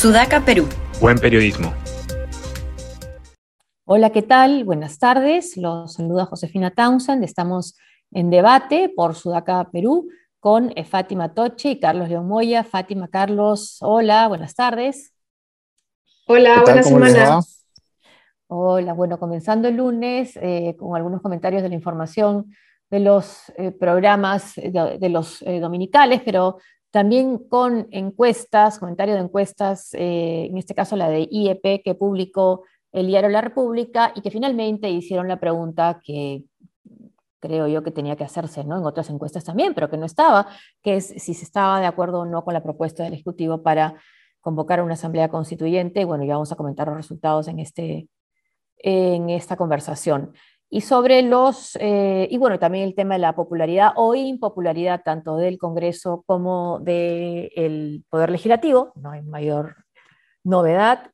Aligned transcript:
Sudaca, 0.00 0.40
Perú. 0.40 0.66
Buen 0.98 1.18
periodismo. 1.18 1.74
Hola, 3.84 4.08
¿qué 4.08 4.22
tal? 4.22 4.64
Buenas 4.64 4.98
tardes. 4.98 5.58
Los 5.58 5.92
saluda 5.92 6.24
Josefina 6.24 6.70
Townsend. 6.70 7.22
Estamos 7.22 7.76
en 8.10 8.30
debate 8.30 8.90
por 8.96 9.14
Sudaca, 9.14 9.68
Perú, 9.70 10.08
con 10.38 10.72
Fátima 10.88 11.34
Toche 11.34 11.72
y 11.72 11.80
Carlos 11.80 12.08
León 12.08 12.26
Moya. 12.28 12.64
Fátima, 12.64 13.08
Carlos, 13.08 13.76
hola, 13.82 14.26
buenas 14.26 14.54
tardes. 14.54 15.12
Hola, 16.26 16.62
buenas 16.62 16.88
semana. 16.88 17.40
Hola, 18.46 18.94
bueno, 18.94 19.18
comenzando 19.18 19.68
el 19.68 19.76
lunes 19.76 20.34
eh, 20.40 20.76
con 20.78 20.96
algunos 20.96 21.20
comentarios 21.20 21.62
de 21.62 21.68
la 21.68 21.74
información 21.74 22.50
de 22.88 23.00
los 23.00 23.52
eh, 23.58 23.70
programas 23.70 24.54
de, 24.54 25.08
los 25.10 25.42
eh, 25.42 25.60
dominicales, 25.60 26.22
pero 26.24 26.56
también 26.90 27.38
con 27.38 27.86
encuestas, 27.90 28.78
comentarios 28.78 29.16
de 29.16 29.24
encuestas, 29.24 29.90
en 29.92 30.56
este 30.58 30.74
caso 30.74 30.96
la 30.96 31.08
de 31.08 31.28
IEP 31.30 31.82
que 31.84 31.94
publicó 31.94 32.64
el 32.92 33.06
diario 33.06 33.28
La 33.28 33.40
República 33.40 34.12
y 34.14 34.20
que 34.20 34.30
finalmente 34.30 34.90
hicieron 34.90 35.28
la 35.28 35.38
pregunta 35.38 36.00
que 36.04 36.44
creo 37.40 37.66
yo 37.66 37.82
que 37.82 37.90
tenía 37.90 38.16
que 38.16 38.24
hacerse 38.24 38.64
¿no? 38.64 38.78
en 38.78 38.84
otras 38.84 39.10
encuestas 39.10 39.44
también, 39.44 39.74
pero 39.74 39.88
que 39.88 39.96
no 39.96 40.06
estaba, 40.06 40.48
que 40.82 40.96
es 40.96 41.06
si 41.06 41.34
se 41.34 41.44
estaba 41.44 41.80
de 41.80 41.86
acuerdo 41.86 42.20
o 42.20 42.26
no 42.26 42.44
con 42.44 42.54
la 42.54 42.62
propuesta 42.62 43.02
del 43.02 43.14
Ejecutivo 43.14 43.62
para 43.62 43.94
convocar 44.40 44.82
una 44.82 44.94
asamblea 44.94 45.28
constituyente. 45.28 46.04
Bueno, 46.04 46.24
ya 46.24 46.34
vamos 46.34 46.52
a 46.52 46.56
comentar 46.56 46.86
los 46.88 46.96
resultados 46.96 47.48
en, 47.48 47.58
este, 47.58 48.08
en 48.78 49.30
esta 49.30 49.56
conversación. 49.56 50.32
Y 50.70 50.82
sobre 50.82 51.22
los, 51.22 51.76
eh, 51.80 52.28
y 52.30 52.38
bueno, 52.38 52.58
también 52.60 52.84
el 52.84 52.94
tema 52.94 53.14
de 53.14 53.20
la 53.20 53.34
popularidad 53.34 53.92
o 53.96 54.14
impopularidad 54.14 55.02
tanto 55.04 55.36
del 55.36 55.58
Congreso 55.58 56.22
como 56.26 56.78
del 56.78 58.04
Poder 58.08 58.30
Legislativo, 58.30 58.92
no 58.94 59.10
hay 59.10 59.22
mayor 59.22 59.74
novedad 60.44 61.10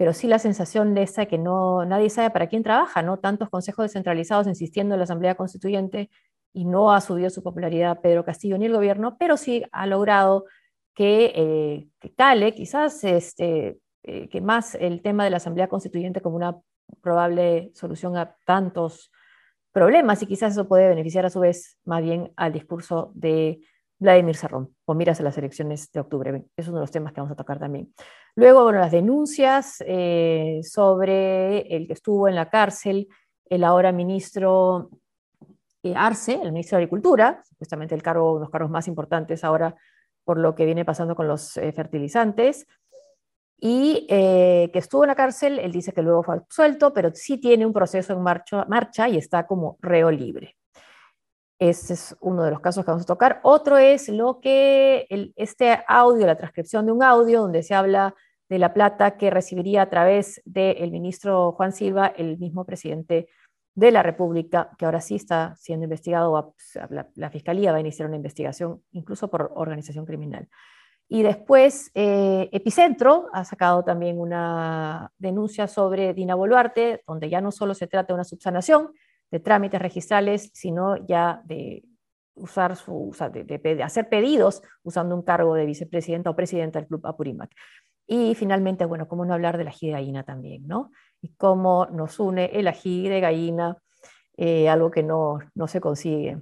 pero 0.00 0.14
sí 0.14 0.28
la 0.28 0.38
sensación 0.38 0.94
de 0.94 1.02
esa 1.02 1.26
que 1.26 1.36
no, 1.36 1.84
nadie 1.84 2.08
sabe 2.08 2.30
para 2.30 2.46
quién 2.46 2.62
trabaja, 2.62 3.02
¿no? 3.02 3.18
Tantos 3.18 3.50
consejos 3.50 3.84
descentralizados 3.84 4.46
insistiendo 4.46 4.94
en 4.94 4.98
la 4.98 5.04
Asamblea 5.04 5.34
Constituyente 5.34 6.08
y 6.54 6.64
no 6.64 6.90
ha 6.90 7.02
subido 7.02 7.28
su 7.28 7.42
popularidad 7.42 8.00
Pedro 8.00 8.24
Castillo 8.24 8.56
ni 8.56 8.64
el 8.64 8.72
gobierno, 8.72 9.18
pero 9.18 9.36
sí 9.36 9.62
ha 9.72 9.84
logrado 9.84 10.46
que, 10.94 11.32
eh, 11.36 12.10
cale 12.16 12.54
quizás 12.54 13.04
este, 13.04 13.78
eh, 14.02 14.30
que 14.30 14.40
más 14.40 14.74
el 14.74 15.02
tema 15.02 15.24
de 15.24 15.30
la 15.30 15.36
Asamblea 15.36 15.68
Constituyente 15.68 16.22
como 16.22 16.36
una 16.36 16.56
probable 17.00 17.70
solución 17.74 18.16
a 18.16 18.36
tantos 18.44 19.10
problemas 19.72 20.22
y 20.22 20.26
quizás 20.26 20.52
eso 20.52 20.68
puede 20.68 20.88
beneficiar 20.88 21.26
a 21.26 21.30
su 21.30 21.40
vez 21.40 21.78
más 21.84 22.02
bien 22.02 22.32
al 22.36 22.52
discurso 22.52 23.12
de 23.14 23.60
Vladimir 23.98 24.34
Serrón, 24.34 24.74
o 24.86 24.94
miras 24.94 25.20
a 25.20 25.22
las 25.22 25.36
elecciones 25.36 25.92
de 25.92 26.00
octubre. 26.00 26.44
Es 26.56 26.68
uno 26.68 26.78
de 26.78 26.82
los 26.82 26.90
temas 26.90 27.12
que 27.12 27.20
vamos 27.20 27.32
a 27.32 27.36
tocar 27.36 27.58
también. 27.58 27.92
Luego, 28.34 28.64
bueno, 28.64 28.80
las 28.80 28.92
denuncias 28.92 29.82
eh, 29.86 30.60
sobre 30.62 31.60
el 31.76 31.86
que 31.86 31.92
estuvo 31.92 32.26
en 32.26 32.34
la 32.34 32.48
cárcel, 32.48 33.08
el 33.44 33.62
ahora 33.62 33.92
ministro 33.92 34.90
eh, 35.82 35.94
Arce, 35.94 36.40
el 36.42 36.52
ministro 36.52 36.76
de 36.76 36.84
Agricultura, 36.84 37.42
supuestamente 37.46 37.94
el 37.94 38.02
cargo, 38.02 38.30
uno 38.30 38.40
de 38.40 38.44
los 38.44 38.50
cargos 38.50 38.70
más 38.70 38.88
importantes 38.88 39.44
ahora 39.44 39.76
por 40.24 40.38
lo 40.38 40.54
que 40.54 40.64
viene 40.64 40.84
pasando 40.84 41.14
con 41.14 41.28
los 41.28 41.56
eh, 41.56 41.72
fertilizantes, 41.72 42.66
y 43.60 44.06
que 44.08 44.70
estuvo 44.74 45.04
en 45.04 45.08
la 45.08 45.14
cárcel, 45.14 45.58
él 45.58 45.72
dice 45.72 45.92
que 45.92 46.02
luego 46.02 46.22
fue 46.22 46.36
absuelto, 46.36 46.92
pero 46.92 47.10
sí 47.14 47.38
tiene 47.38 47.66
un 47.66 47.72
proceso 47.72 48.12
en 48.12 48.22
marcha, 48.22 49.08
y 49.08 49.16
está 49.16 49.46
como 49.46 49.76
reo 49.80 50.10
libre. 50.10 50.56
Ese 51.58 51.92
es 51.92 52.16
uno 52.20 52.42
de 52.42 52.50
los 52.50 52.60
casos 52.60 52.84
que 52.84 52.90
vamos 52.90 53.04
a 53.04 53.06
tocar. 53.06 53.40
Otro 53.42 53.76
es 53.76 54.08
lo 54.08 54.40
que 54.40 55.06
este 55.36 55.78
audio, 55.86 56.26
la 56.26 56.36
transcripción 56.36 56.86
de 56.86 56.92
un 56.92 57.02
audio 57.02 57.42
donde 57.42 57.62
se 57.62 57.74
habla 57.74 58.14
de 58.48 58.58
la 58.58 58.72
plata 58.72 59.16
que 59.16 59.30
recibiría 59.30 59.82
a 59.82 59.90
través 59.90 60.42
del 60.44 60.90
ministro 60.90 61.52
Juan 61.52 61.72
Silva, 61.72 62.08
el 62.08 62.38
mismo 62.38 62.64
presidente 62.64 63.28
de 63.74 63.92
la 63.92 64.02
República, 64.02 64.70
que 64.76 64.84
ahora 64.84 65.00
sí 65.00 65.14
está 65.14 65.54
siendo 65.56 65.84
investigado, 65.84 66.54
la, 67.14 67.30
Fiscalía 67.30 67.70
va 67.70 67.78
a 67.78 67.80
iniciar 67.80 68.08
una 68.08 68.16
investigación 68.16 68.82
incluso 68.90 69.30
por 69.30 69.52
organización 69.54 70.04
criminal. 70.04 70.48
Y 71.12 71.24
después, 71.24 71.90
eh, 71.94 72.48
Epicentro 72.52 73.26
ha 73.32 73.44
sacado 73.44 73.82
también 73.82 74.20
una 74.20 75.10
denuncia 75.18 75.66
sobre 75.66 76.14
Dina 76.14 76.36
Boluarte, 76.36 77.02
donde 77.04 77.28
ya 77.28 77.40
no 77.40 77.50
solo 77.50 77.74
se 77.74 77.88
trata 77.88 78.12
de 78.12 78.14
una 78.14 78.22
subsanación, 78.22 78.92
de 79.28 79.40
trámites 79.40 79.82
registrales, 79.82 80.52
sino 80.54 81.04
ya 81.08 81.42
de 81.46 81.82
usar 82.34 82.76
su, 82.76 83.12
de, 83.32 83.82
hacer 83.82 84.08
pedidos 84.08 84.62
usando 84.84 85.16
un 85.16 85.22
cargo 85.22 85.56
de 85.56 85.66
vicepresidenta 85.66 86.30
o 86.30 86.36
presidenta 86.36 86.78
del 86.78 86.86
Club 86.86 87.04
Apurímac. 87.04 87.50
Y 88.06 88.36
finalmente, 88.36 88.84
bueno, 88.84 89.08
cómo 89.08 89.24
no 89.24 89.34
hablar 89.34 89.58
del 89.58 89.66
ají 89.66 89.88
de 89.88 89.94
gallina 89.94 90.22
también, 90.22 90.68
¿no? 90.68 90.92
Y 91.20 91.34
cómo 91.34 91.86
nos 91.86 92.20
une 92.20 92.52
el 92.52 92.68
ají 92.68 93.08
de 93.08 93.18
gallina, 93.18 93.78
eh, 94.36 94.68
algo 94.68 94.92
que 94.92 95.02
no, 95.02 95.40
no 95.56 95.66
se 95.66 95.80
consigue 95.80 96.38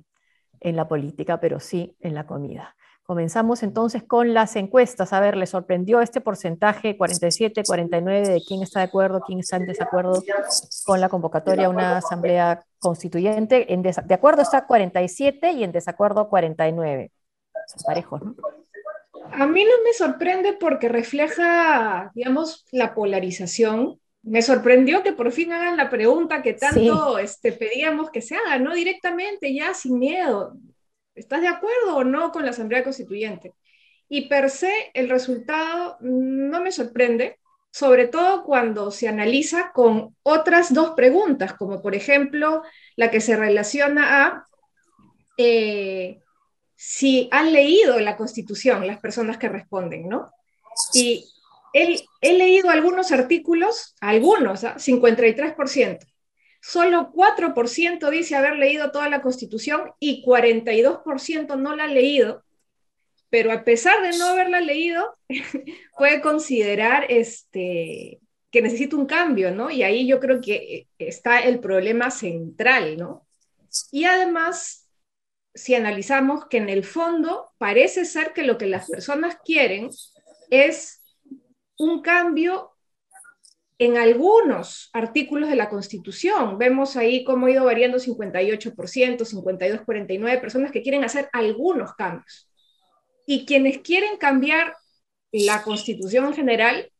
en 0.60 0.76
la 0.76 0.86
política, 0.86 1.40
pero 1.40 1.58
sí 1.58 1.96
en 2.00 2.12
la 2.12 2.26
comida. 2.26 2.74
Comenzamos 3.08 3.62
entonces 3.62 4.02
con 4.02 4.34
las 4.34 4.54
encuestas. 4.54 5.14
A 5.14 5.20
ver, 5.20 5.34
¿le 5.34 5.46
sorprendió 5.46 6.02
este 6.02 6.20
porcentaje 6.20 6.98
47, 6.98 7.62
49 7.66 8.28
de 8.28 8.42
quién 8.46 8.62
está 8.62 8.80
de 8.80 8.84
acuerdo, 8.84 9.22
quién 9.26 9.38
está 9.38 9.56
en 9.56 9.64
desacuerdo 9.64 10.22
con 10.84 11.00
la 11.00 11.08
convocatoria 11.08 11.68
a 11.68 11.70
una 11.70 11.97
asamblea 11.97 12.66
constituyente? 12.78 13.72
En 13.72 13.80
de 13.80 14.14
acuerdo 14.14 14.42
está 14.42 14.66
47 14.66 15.52
y 15.52 15.64
en 15.64 15.72
desacuerdo 15.72 16.28
49. 16.28 17.10
Son 17.68 17.82
parejos, 17.86 18.22
¿no? 18.22 18.34
A 19.32 19.47
mí 19.47 19.64
no 19.64 19.84
me 19.84 19.94
sorprende 19.94 20.52
porque 20.52 20.91
refleja, 20.91 22.12
digamos, 22.14 22.66
la 22.72 22.94
polarización. 22.94 23.98
Me 24.22 24.42
sorprendió 24.42 25.02
que 25.02 25.14
por 25.14 25.32
fin 25.32 25.54
hagan 25.54 25.78
la 25.78 25.88
pregunta 25.88 26.42
que 26.42 26.52
tanto 26.52 27.18
este, 27.18 27.52
pedíamos 27.52 28.10
que 28.10 28.20
se 28.20 28.36
haga, 28.36 28.58
¿no? 28.58 28.74
Directamente, 28.74 29.54
ya 29.54 29.72
sin 29.72 29.98
miedo 29.98 30.58
¿Estás 31.18 31.40
de 31.40 31.48
acuerdo 31.48 31.96
o 31.96 32.04
no 32.04 32.32
con 32.32 32.44
la 32.44 32.50
Asamblea 32.50 32.84
Constituyente? 32.84 33.54
Y 34.08 34.28
per 34.28 34.50
se 34.50 34.90
el 34.94 35.08
resultado 35.08 35.98
no 36.00 36.60
me 36.60 36.72
sorprende, 36.72 37.38
sobre 37.70 38.06
todo 38.06 38.44
cuando 38.44 38.90
se 38.90 39.08
analiza 39.08 39.72
con 39.72 40.16
otras 40.22 40.72
dos 40.72 40.90
preguntas, 40.90 41.52
como 41.54 41.82
por 41.82 41.94
ejemplo 41.94 42.62
la 42.96 43.10
que 43.10 43.20
se 43.20 43.36
relaciona 43.36 44.24
a 44.24 44.44
eh, 45.36 46.20
si 46.74 47.28
han 47.32 47.52
leído 47.52 47.98
la 48.00 48.16
Constitución 48.16 48.86
las 48.86 49.00
personas 49.00 49.36
que 49.36 49.48
responden, 49.48 50.08
¿no? 50.08 50.30
Y 50.94 51.28
he, 51.72 52.32
leído 52.32 52.70
algunos 52.70 53.12
artículos, 53.12 53.96
algunos, 54.00 54.62
53%. 54.62 55.98
Solo 56.68 57.12
4% 57.12 58.10
dice 58.10 58.36
haber 58.36 58.56
leído 58.56 58.90
toda 58.90 59.08
la 59.08 59.22
Constitución 59.22 59.90
y 59.98 60.22
42% 60.22 61.56
no 61.56 61.74
la 61.74 61.84
ha 61.84 61.86
leído, 61.86 62.44
pero 63.30 63.52
a 63.52 63.64
pesar 63.64 64.02
de 64.02 64.18
no 64.18 64.26
haberla 64.26 64.60
leído, 64.60 65.16
puede 65.96 66.20
considerar 66.20 67.06
este, 67.08 68.20
que 68.50 68.60
necesita 68.60 68.96
un 68.96 69.06
cambio, 69.06 69.50
¿no? 69.50 69.70
Y 69.70 69.82
ahí 69.82 70.06
yo 70.06 70.20
creo 70.20 70.42
que 70.42 70.86
está 70.98 71.40
el 71.40 71.58
problema 71.60 72.10
central, 72.10 72.98
¿no? 72.98 73.26
Y 73.90 74.04
además, 74.04 74.90
si 75.54 75.74
analizamos 75.74 76.48
que 76.48 76.58
en 76.58 76.68
el 76.68 76.84
fondo 76.84 77.50
parece 77.56 78.04
ser 78.04 78.34
que 78.34 78.42
lo 78.42 78.58
que 78.58 78.66
las 78.66 78.90
personas 78.90 79.38
quieren 79.42 79.88
es 80.50 81.02
un 81.78 82.02
cambio 82.02 82.72
en 83.78 83.97
algunos 83.97 84.91
artículos 84.93 85.49
de 85.49 85.56
la 85.56 85.69
Constitución. 85.69 86.59
Vemos 86.59 86.97
ahí 86.97 87.22
cómo 87.22 87.47
ha 87.47 87.51
ido 87.51 87.65
variando 87.65 87.98
58%, 87.98 88.75
52-49, 88.75 90.41
personas 90.41 90.72
que 90.72 90.83
quieren 90.83 91.04
hacer 91.04 91.28
algunos 91.33 91.95
cambios. 91.95 92.51
Y 93.25 93.47
quienes 93.47 93.78
quieren 93.78 94.16
cambiar 94.16 94.77
la 95.30 95.63
Constitución 95.63 96.27
en 96.27 96.34
general 96.34 96.91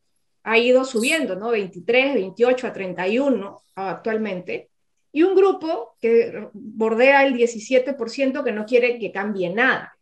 ha 0.45 0.59
ido 0.59 0.85
subiendo, 0.85 1.35
¿no? 1.35 1.51
23, 1.51 2.15
28 2.15 2.67
a 2.67 2.73
31 2.73 3.63
actualmente. 3.75 4.71
Y 5.11 5.25
un 5.25 5.35
grupo 5.35 5.97
que 6.01 6.49
bordea 6.53 7.27
el 7.27 7.35
17% 7.35 8.45
que 8.45 8.53
no 8.53 8.67
quiere 8.67 8.99
que 8.99 9.11
cambie 9.11 9.51
nada. 9.51 9.99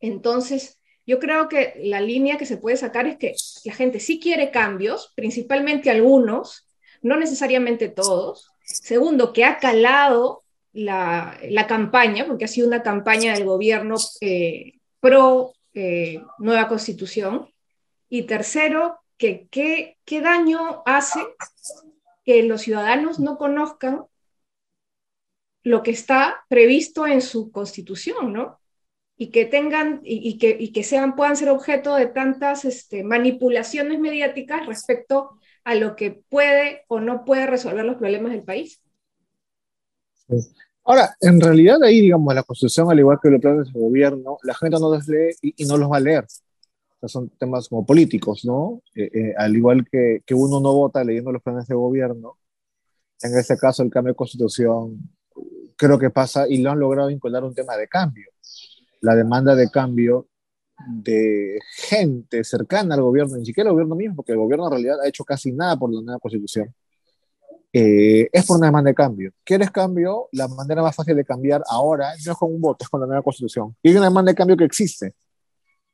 Entonces, 0.00 0.81
yo 1.06 1.18
creo 1.18 1.48
que 1.48 1.74
la 1.82 2.00
línea 2.00 2.38
que 2.38 2.46
se 2.46 2.56
puede 2.56 2.76
sacar 2.76 3.06
es 3.06 3.16
que 3.16 3.34
la 3.64 3.74
gente 3.74 4.00
sí 4.00 4.20
quiere 4.20 4.50
cambios, 4.50 5.12
principalmente 5.16 5.90
algunos, 5.90 6.68
no 7.02 7.16
necesariamente 7.16 7.88
todos. 7.88 8.52
Segundo, 8.64 9.32
que 9.32 9.44
ha 9.44 9.58
calado 9.58 10.44
la, 10.72 11.38
campaña, 11.68 12.26
porque 12.26 12.44
ha 12.44 12.48
sido 12.48 12.68
una 12.68 12.82
campaña 12.82 13.34
del 13.34 13.44
gobierno 13.44 13.96
eh, 14.20 14.74
pro 15.00 15.52
eh, 15.74 16.22
nueva 16.38 16.68
constitución. 16.68 17.48
Y 18.08 18.22
tercero, 18.22 19.00
que 19.16 19.48
qué 19.50 20.20
daño 20.20 20.82
hace 20.86 21.20
que 22.24 22.42
los 22.44 22.62
ciudadanos 22.62 23.18
no 23.18 23.38
conozcan 23.38 24.04
lo 25.64 25.82
que 25.82 25.92
está 25.92 26.44
previsto 26.48 27.06
en 27.06 27.22
su 27.22 27.50
constitución, 27.52 28.32
¿no? 28.32 28.61
Y 29.22 29.30
que 29.30 29.44
tengan 29.44 30.00
y, 30.02 30.36
que, 30.36 30.72
que 30.72 30.82
sean, 30.82 31.14
puedan 31.14 31.36
ser 31.36 31.48
objeto 31.48 31.94
de 31.94 32.06
tantas 32.06 32.64
este, 32.64 33.04
manipulaciones 33.04 34.00
mediáticas 34.00 34.66
respecto 34.66 35.38
a 35.62 35.76
lo 35.76 35.94
que 35.94 36.24
puede 36.28 36.82
o 36.88 36.98
no 36.98 37.24
puede 37.24 37.46
resolver 37.46 37.84
los 37.84 37.98
problemas 37.98 38.32
del 38.32 38.42
país. 38.42 38.82
Ahora, 40.82 41.14
en 41.20 41.40
realidad 41.40 41.80
ahí, 41.84 42.00
digamos, 42.00 42.34
la 42.34 42.42
Constitución, 42.42 42.90
al 42.90 42.98
igual 42.98 43.20
que 43.22 43.30
los 43.30 43.40
planes 43.40 43.72
de 43.72 43.78
gobierno, 43.78 44.38
la 44.42 44.54
gente 44.54 44.80
no 44.80 44.92
los 44.92 45.06
lee 45.06 45.36
y, 45.40 45.64
no 45.66 45.76
los 45.76 45.88
va 45.88 45.98
a 45.98 46.00
leer. 46.00 46.26
son 47.04 47.28
temas 47.38 47.68
como 47.68 47.86
políticos, 47.86 48.44
¿no? 48.44 48.82
Eh, 48.96 49.08
eh, 49.14 49.34
al 49.36 49.54
igual 49.54 49.86
que, 49.88 50.22
que 50.26 50.34
uno 50.34 50.58
no 50.58 50.74
vota 50.74 51.04
leyendo 51.04 51.30
los 51.30 51.42
planes 51.42 51.68
de 51.68 51.76
gobierno, 51.76 52.38
en 53.22 53.38
este 53.38 53.56
caso 53.56 53.84
el 53.84 53.90
cambio 53.90 54.14
de 54.14 54.16
constitución 54.16 55.14
creo 55.76 55.96
que 55.96 56.10
pasa 56.10 56.48
y 56.48 56.58
lo 56.58 56.72
han 56.72 56.80
logrado 56.80 57.06
vincular 57.06 57.44
un 57.44 57.54
tema 57.54 57.76
de 57.76 57.86
cambio. 57.86 58.31
La 59.02 59.14
demanda 59.14 59.54
de 59.54 59.70
cambio 59.70 60.28
de 60.88 61.58
gente 61.76 62.44
cercana 62.44 62.94
al 62.94 63.02
gobierno, 63.02 63.36
ni 63.36 63.46
siquiera 63.46 63.68
el 63.70 63.74
gobierno 63.74 63.94
mismo, 63.96 64.16
porque 64.16 64.32
el 64.32 64.38
gobierno 64.38 64.66
en 64.66 64.72
realidad 64.72 65.00
ha 65.02 65.08
hecho 65.08 65.24
casi 65.24 65.52
nada 65.52 65.76
por 65.76 65.92
la 65.92 66.00
nueva 66.02 66.18
constitución, 66.18 66.74
eh, 67.72 68.28
es 68.32 68.46
por 68.46 68.58
una 68.58 68.66
demanda 68.66 68.90
de 68.90 68.94
cambio. 68.94 69.32
¿Quieres 69.44 69.70
cambio? 69.70 70.28
La 70.32 70.46
manera 70.48 70.82
más 70.82 70.94
fácil 70.94 71.16
de 71.16 71.24
cambiar 71.24 71.62
ahora 71.68 72.12
no 72.24 72.32
es 72.32 72.38
con 72.38 72.52
un 72.52 72.60
voto, 72.60 72.84
es 72.84 72.88
con 72.88 73.00
la 73.00 73.06
nueva 73.06 73.22
constitución. 73.22 73.76
Y 73.82 73.90
hay 73.90 73.96
una 73.96 74.06
demanda 74.08 74.32
de 74.32 74.36
cambio 74.36 74.56
que 74.56 74.64
existe 74.64 75.14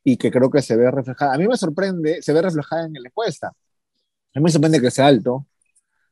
y 0.05 0.17
que 0.17 0.31
creo 0.31 0.51
que 0.51 0.63
se 0.63 0.77
ve 0.77 0.91
reflejada. 0.91 1.35
A 1.35 1.39
mí 1.39 1.47
me 1.49 1.57
sorprende, 1.57 2.23
se 2.23 2.33
ve 2.33 2.43
reflejada 2.43 2.87
en 2.87 2.95
la 2.95 3.09
encuesta. 3.09 3.49
A 3.49 4.41
mí 4.41 4.43
me 4.45 4.51
sorprende 4.51 4.81
que 4.81 4.91
sea 4.91 5.07
alto, 5.07 5.47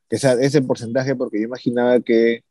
que 0.09 0.17
sea 0.17 0.33
ese 0.33 0.61
porcentaje, 0.61 1.15
porque 1.15 1.39
yo 1.39 1.45
imaginaba 1.45 1.99
que 2.01 2.43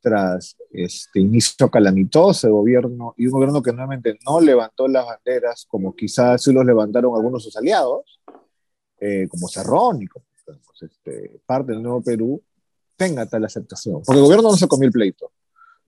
tras 0.00 0.56
este 0.70 1.20
inicio 1.20 1.70
calamitoso 1.70 2.46
de 2.46 2.52
gobierno 2.52 3.14
y 3.16 3.26
un 3.26 3.32
gobierno 3.32 3.62
que 3.62 3.72
nuevamente 3.72 4.18
no 4.24 4.40
levantó 4.40 4.86
las 4.88 5.06
banderas 5.06 5.66
como 5.68 5.94
quizás 5.94 6.42
sí 6.42 6.52
los 6.52 6.64
levantaron 6.64 7.14
algunos 7.14 7.42
de 7.42 7.44
sus 7.44 7.56
aliados, 7.56 8.20
eh, 9.00 9.26
como 9.28 9.48
Cerrón 9.48 10.02
y 10.02 10.06
como 10.06 10.24
este, 10.80 11.40
parte 11.46 11.72
del 11.72 11.82
Nuevo 11.82 12.02
Perú, 12.02 12.42
tenga 12.96 13.26
tal 13.26 13.44
aceptación. 13.44 14.02
Porque 14.04 14.18
el 14.18 14.24
gobierno 14.24 14.50
no 14.50 14.56
se 14.56 14.68
comió 14.68 14.86
el 14.86 14.92
pleito, 14.92 15.32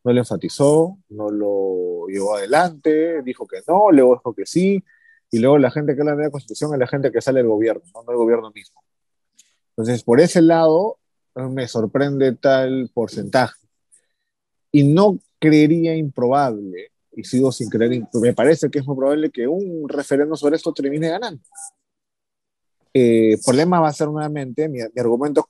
no 0.05 0.13
lo 0.13 0.19
enfatizó, 0.19 0.99
no 1.11 1.31
lo 1.31 2.07
llevó 2.09 2.37
adelante, 2.37 3.23
dijo 3.23 3.47
que 3.47 3.59
no, 3.67 3.91
luego 3.91 4.15
dijo 4.15 4.35
que 4.35 4.47
sí, 4.47 4.83
y 5.31 5.39
luego 5.39 5.59
la 5.59 5.71
gente 5.71 5.95
que 5.95 6.01
habla 6.01 6.17
de 6.17 6.25
la 6.25 6.31
Constitución 6.31 6.73
es 6.73 6.79
la 6.79 6.87
gente 6.87 7.13
que 7.13 7.21
sale 7.21 7.41
del 7.41 7.49
gobierno, 7.49 7.83
no 7.95 8.11
el 8.11 8.17
gobierno 8.17 8.51
mismo. 8.51 8.83
Entonces, 9.77 10.03
por 10.03 10.21
ese 10.21 10.43
lado, 10.43 10.99
me 11.35 11.69
sorprende 11.69 12.33
tal 12.35 12.91
porcentaje. 12.93 13.58
Y 14.73 14.85
no 14.85 15.19
creería 15.39 15.95
improbable, 15.97 16.91
y 17.13 17.25
sigo 17.25 17.51
sin 17.53 17.69
creer, 17.69 18.03
me 18.15 18.35
parece 18.35 18.71
que 18.71 18.81
es 18.81 18.87
muy 18.87 18.97
probable 18.97 19.31
que 19.31 19.47
un 19.47 19.89
referendo 19.89 20.37
sobre 20.37 20.57
esto 20.57 20.73
termine 20.73 21.09
ganando. 21.09 21.43
El 22.93 23.35
eh, 23.35 23.39
problema 23.45 23.81
va 23.81 23.89
a 23.89 23.93
ser 23.93 24.09
nuevamente 24.09 24.69
mi, 24.69 24.81
argumento 24.81 25.47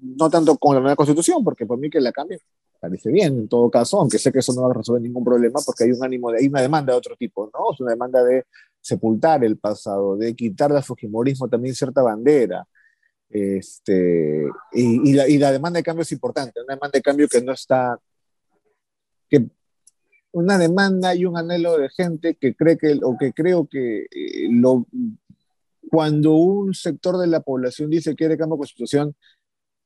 no 0.00 0.28
tanto 0.28 0.56
con 0.58 0.74
la 0.74 0.80
nueva 0.80 0.96
constitución, 0.96 1.42
porque 1.42 1.66
por 1.66 1.78
mí 1.78 1.88
que 1.88 2.00
la 2.00 2.12
cambie 2.12 2.38
parece 2.80 3.10
bien 3.10 3.38
en 3.38 3.48
todo 3.48 3.70
caso, 3.70 4.00
aunque 4.00 4.18
sé 4.18 4.30
que 4.30 4.40
eso 4.40 4.52
no 4.52 4.62
va 4.62 4.70
a 4.70 4.74
resolver 4.74 5.00
ningún 5.00 5.24
problema, 5.24 5.60
porque 5.64 5.84
hay 5.84 5.92
un 5.92 6.04
ánimo, 6.04 6.30
de, 6.30 6.40
hay 6.40 6.48
una 6.48 6.60
demanda 6.60 6.92
de 6.92 6.98
otro 6.98 7.16
tipo, 7.16 7.50
¿no? 7.52 7.72
Es 7.72 7.80
una 7.80 7.92
demanda 7.92 8.22
de 8.22 8.44
sepultar 8.80 9.42
el 9.42 9.56
pasado, 9.56 10.16
de 10.16 10.34
quitar 10.34 10.70
al 10.72 10.82
fujimorismo 10.82 11.48
también 11.48 11.74
cierta 11.74 12.02
bandera, 12.02 12.66
este, 13.30 14.46
y, 14.72 15.12
la, 15.14 15.26
y, 15.26 15.38
la, 15.38 15.50
demanda 15.50 15.78
de 15.78 15.82
cambio 15.82 16.02
es 16.02 16.12
importante, 16.12 16.60
una 16.60 16.74
demanda 16.74 16.98
de 16.98 17.02
cambio 17.02 17.26
que 17.26 17.40
no 17.40 17.52
está, 17.52 17.98
una 20.32 20.58
demanda 20.58 21.14
y 21.14 21.24
un 21.24 21.36
anhelo 21.36 21.78
de 21.78 21.88
gente 21.90 22.34
que 22.34 22.54
cree 22.54 22.76
que, 22.76 22.98
o 23.02 23.16
que 23.16 23.32
creo 23.32 23.66
que 23.66 24.06
eh, 24.10 24.48
lo, 24.50 24.86
cuando 25.88 26.32
un 26.32 26.74
sector 26.74 27.18
de 27.18 27.28
la 27.28 27.40
población 27.40 27.90
dice 27.90 28.10
que 28.10 28.16
quiere 28.16 28.36
cambio 28.36 28.56
de 28.56 28.60
constitución, 28.60 29.14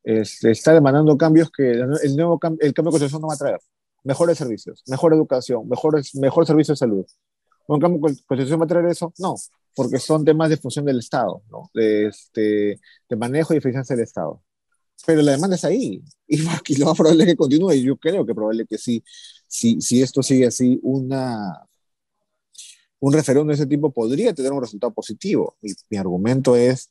este, 0.03 0.51
está 0.51 0.73
demandando 0.73 1.19
cambios 1.19 1.51
que 1.51 1.73
el, 1.73 2.17
nuevo 2.17 2.41
el 2.61 2.73
cambio 2.73 2.91
de 2.91 2.99
constitución 2.99 3.21
no 3.21 3.29
va 3.29 3.35
a 3.35 3.39
traer. 3.39 3.61
Mejores 4.05 4.39
servicios, 4.39 4.83
mejor 4.87 5.13
educación, 5.13 5.69
mejores, 5.69 6.15
mejor 6.15 6.47
servicio 6.47 6.73
de 6.73 6.77
salud. 6.77 7.07
¿Un 7.67 7.79
cambio 7.79 7.99
de 8.09 8.17
constitución 8.27 8.61
va 8.61 8.65
a 8.65 8.69
traer 8.69 8.87
eso? 8.87 9.13
No, 9.19 9.35
porque 9.75 9.99
son 9.99 10.25
temas 10.25 10.49
de 10.49 10.57
función 10.57 10.87
del 10.87 11.01
Estado, 11.01 11.43
¿no? 11.51 11.71
este, 11.75 12.81
de 13.09 13.17
manejo 13.17 13.53
y 13.53 13.59
eficiencia 13.59 13.95
del 13.95 14.05
Estado. 14.05 14.43
Pero 15.07 15.23
la 15.23 15.33
demanda 15.33 15.57
es 15.57 15.65
ahí, 15.65 16.03
y, 16.27 16.37
lo 16.79 16.87
más 16.87 16.97
probable 16.97 17.25
es 17.25 17.31
que 17.31 17.37
continúe, 17.37 17.73
y 17.73 17.83
yo 17.83 17.97
creo 17.97 18.27
que 18.27 18.35
probable 18.35 18.67
que 18.67 18.79
sí, 18.79 19.03
si, 19.47 19.81
si 19.81 20.03
esto 20.03 20.23
sigue 20.23 20.47
así, 20.47 20.79
una, 20.83 21.67
un 23.01 23.13
referéndum 23.13 23.49
de 23.49 23.55
ese 23.55 23.67
tipo 23.67 23.91
podría 23.93 24.35
tener 24.35 24.53
un 24.53 24.61
resultado 24.61 24.93
positivo. 24.93 25.57
Y 25.63 25.73
mi 25.91 25.97
argumento 25.99 26.57
es 26.57 26.91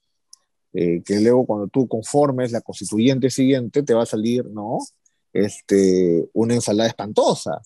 eh, 0.74 1.02
que 1.04 1.20
luego 1.20 1.46
cuando 1.46 1.68
tú 1.68 1.88
conformes 1.88 2.52
la 2.52 2.62
constituyente 2.62 3.30
siguiente, 3.30 3.84
te 3.84 3.94
va 3.94 4.04
a 4.04 4.06
salir, 4.06 4.46
¿no? 4.46 4.80
Este, 5.34 6.30
una 6.34 6.56
ensalada 6.56 6.90
espantosa, 6.90 7.62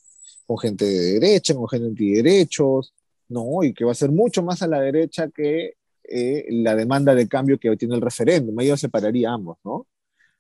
con 0.46 0.58
gente 0.58 0.86
de 0.86 1.20
derecha, 1.20 1.56
con 1.56 1.68
gente 1.70 1.88
antiderechos, 1.88 2.94
¿no? 3.30 3.64
Y 3.64 3.74
que 3.74 3.86
va 3.86 3.92
a 3.92 3.96
ser 3.96 4.12
mucho 4.12 4.44
más 4.44 4.62
a 4.62 4.68
la 4.68 4.82
derecha 4.82 5.30
que 5.30 5.76
eh, 6.04 6.46
la 6.50 6.76
demanda 6.76 7.16
de 7.16 7.28
cambio 7.28 7.60
que 7.60 7.76
tiene 7.78 7.96
el 7.96 8.02
referéndum. 8.02 8.60
Yo 8.62 8.78
separaría 8.78 9.32
ambos, 9.32 9.58
¿no? 9.64 9.88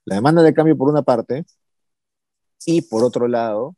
La 0.05 0.15
demanda 0.15 0.41
de 0.41 0.53
cambio 0.53 0.77
por 0.77 0.89
una 0.89 1.03
parte 1.03 1.45
y 2.65 2.81
por 2.81 3.03
otro 3.03 3.27
lado, 3.27 3.75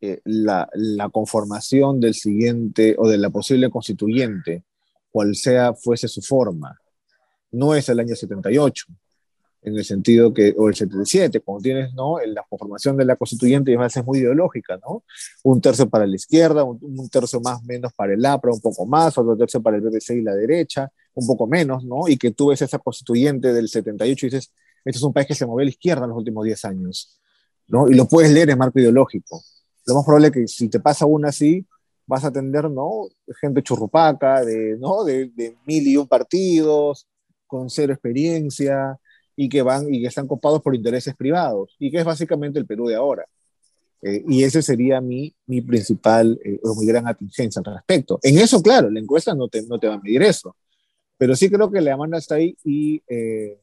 eh, 0.00 0.20
la, 0.24 0.68
conformación 1.12 2.00
del 2.00 2.14
siguiente 2.14 2.94
o 2.98 3.08
de 3.08 3.18
la 3.18 3.30
posible 3.30 3.70
constituyente, 3.70 4.64
cual 5.10 5.34
sea 5.34 5.74
fuese 5.74 6.08
su 6.08 6.20
forma. 6.20 6.78
No 7.52 7.74
es 7.74 7.88
el 7.88 8.00
año 8.00 8.14
78, 8.14 8.86
en 9.62 9.76
el 9.76 9.84
sentido 9.84 10.34
que, 10.34 10.54
o 10.58 10.68
el 10.68 10.74
77, 10.74 11.40
cuando 11.40 11.62
tienes, 11.62 11.94
¿no? 11.94 12.18
La 12.26 12.44
conformación 12.48 12.96
de 12.96 13.04
la 13.04 13.16
constituyente 13.16 13.72
es 13.74 14.04
muy 14.04 14.18
ideológica, 14.18 14.78
¿no? 14.78 15.04
Un 15.44 15.60
tercio 15.60 15.88
para 15.88 16.06
la 16.06 16.16
izquierda, 16.16 16.62
un, 16.64 17.08
tercio 17.08 17.40
más 17.40 17.62
menos 17.64 17.92
para 17.94 18.12
el 18.12 18.24
APRA, 18.24 18.52
un 18.52 18.60
poco 18.60 18.84
más, 18.84 19.16
otro 19.16 19.36
tercio 19.36 19.62
para 19.62 19.76
el 19.76 19.82
BBC 19.82 20.10
y 20.10 20.22
la 20.22 20.34
derecha, 20.34 20.90
un 21.14 21.26
poco 21.26 21.46
menos, 21.46 21.84
¿no? 21.84 22.06
Y 22.06 22.18
que 22.18 22.32
tú 22.32 22.48
ves 22.48 22.60
esa 22.60 22.78
constituyente 22.78 23.52
del 23.52 23.68
78 23.68 24.26
y 24.26 24.30
dices, 24.30 24.52
este 24.90 24.98
es 24.98 25.02
un 25.02 25.12
país 25.12 25.26
que 25.26 25.34
se 25.34 25.46
movió 25.46 25.62
a 25.62 25.64
la 25.64 25.70
izquierda 25.70 26.04
en 26.04 26.10
los 26.10 26.18
últimos 26.18 26.44
10 26.44 26.64
años, 26.64 27.18
¿no? 27.68 27.90
Y 27.90 27.94
lo 27.94 28.06
puedes 28.06 28.30
leer 28.32 28.50
en 28.50 28.58
marco 28.58 28.78
ideológico. 28.78 29.42
Lo 29.86 29.94
más 29.94 30.04
probable 30.04 30.28
es 30.28 30.32
que 30.32 30.48
si 30.48 30.68
te 30.68 30.80
pasa 30.80 31.06
una 31.06 31.28
así, 31.28 31.66
vas 32.06 32.24
a 32.24 32.28
atender, 32.28 32.70
¿no? 32.70 33.08
Gente 33.40 33.62
churrupaca, 33.62 34.44
de, 34.44 34.76
¿no? 34.78 35.04
De, 35.04 35.30
de 35.34 35.56
mil 35.66 35.86
y 35.86 35.96
un 35.96 36.06
partidos, 36.06 37.06
con 37.46 37.68
cero 37.68 37.92
experiencia, 37.92 38.98
y 39.34 39.48
que 39.48 39.62
van 39.62 39.92
y 39.92 40.00
que 40.00 40.08
están 40.08 40.26
copados 40.26 40.62
por 40.62 40.74
intereses 40.74 41.14
privados, 41.14 41.74
y 41.78 41.90
que 41.90 41.98
es 41.98 42.04
básicamente 42.04 42.58
el 42.58 42.66
Perú 42.66 42.86
de 42.86 42.94
ahora. 42.94 43.24
Eh, 44.02 44.22
y 44.28 44.44
ese 44.44 44.62
sería 44.62 45.00
mi, 45.00 45.34
mi 45.46 45.62
principal 45.62 46.38
eh, 46.44 46.60
o 46.62 46.74
mi 46.76 46.86
gran 46.86 47.08
atingencia 47.08 47.60
al 47.64 47.74
respecto. 47.74 48.18
En 48.22 48.38
eso, 48.38 48.62
claro, 48.62 48.90
la 48.90 49.00
encuesta 49.00 49.34
no 49.34 49.48
te, 49.48 49.62
no 49.66 49.78
te 49.78 49.88
va 49.88 49.94
a 49.94 50.00
medir 50.00 50.22
eso, 50.22 50.54
pero 51.18 51.34
sí 51.34 51.50
creo 51.50 51.70
que 51.70 51.80
la 51.80 51.92
demanda 51.92 52.18
está 52.18 52.36
ahí 52.36 52.56
y, 52.62 53.02
eh, 53.08 53.58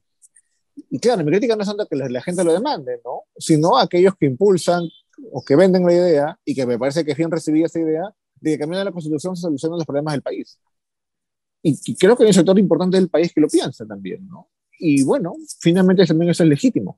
claro, 1.01 1.24
mi 1.24 1.32
crítica 1.32 1.56
no 1.56 1.63
es 1.63 1.68
tanto 1.68 1.88
que 1.88 1.96
la, 1.96 2.22
gente 2.22 2.44
lo 2.44 2.53
demande, 2.53 3.00
¿no? 3.03 3.24
Sino 3.38 3.77
aquellos 3.77 4.15
que 4.15 4.25
impulsan 4.25 4.84
o 5.32 5.44
que 5.44 5.56
venden 5.56 5.86
la 5.86 5.94
idea 5.94 6.39
y 6.46 6.56
que 6.56 6.65
me 6.65 6.77
parece 6.77 7.06
que 7.06 7.12
es 7.12 7.18
bien 7.18 7.32
recibida 7.32 7.65
esa 7.65 7.80
idea 7.80 8.13
de 8.39 8.51
que 8.51 8.60
cambiando 8.60 8.86
la 8.86 8.92
constitución 8.92 9.36
se 9.36 9.42
solucionan 9.44 9.77
los 9.77 9.86
problemas 9.86 10.13
del 10.13 10.22
país. 10.22 10.60
Y, 11.62 11.96
creo 11.96 12.18
que 12.18 12.24
hay 12.24 12.27
un 12.27 12.34
sector 12.34 12.60
importante 12.60 12.98
del 12.98 13.10
país 13.10 13.32
que 13.34 13.39
lo 13.39 13.48
piensa 13.48 13.86
también, 13.86 14.27
¿no? 14.27 14.50
y 14.80 15.03
bueno, 15.03 15.34
finalmente 15.62 16.06
también 16.06 16.32
eso 16.32 16.44
es 16.44 16.50
legítimo. 16.50 16.98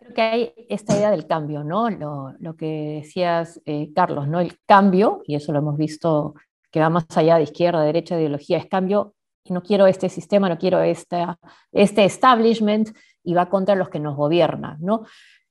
Creo 0.00 0.14
que 0.14 0.22
hay 0.22 0.52
esta 0.68 0.96
idea 0.96 1.10
del 1.12 1.26
cambio, 1.26 1.62
¿no? 1.62 1.88
Lo, 1.90 2.34
lo 2.40 2.56
que 2.56 3.00
decías, 3.02 3.60
eh, 3.66 3.92
Carlos, 3.94 4.26
¿no? 4.26 4.40
El 4.40 4.58
cambio, 4.66 5.22
y 5.26 5.36
eso 5.36 5.52
lo 5.52 5.60
hemos 5.60 5.76
visto 5.76 6.34
que 6.72 6.80
va 6.80 6.90
más 6.90 7.06
allá 7.16 7.36
de 7.36 7.44
izquierda, 7.44 7.82
derecha, 7.82 8.18
ideología, 8.18 8.58
es 8.58 8.66
cambio, 8.66 9.14
no 9.48 9.62
quiero 9.62 9.86
este 9.86 10.08
sistema, 10.08 10.48
no 10.48 10.58
quiero 10.58 10.80
esta, 10.80 11.38
este 11.72 12.04
establishment, 12.04 12.90
y 13.24 13.34
va 13.34 13.48
contra 13.48 13.74
los 13.74 13.88
que 13.88 14.00
nos 14.00 14.16
gobiernan, 14.16 14.76
¿no? 14.80 15.04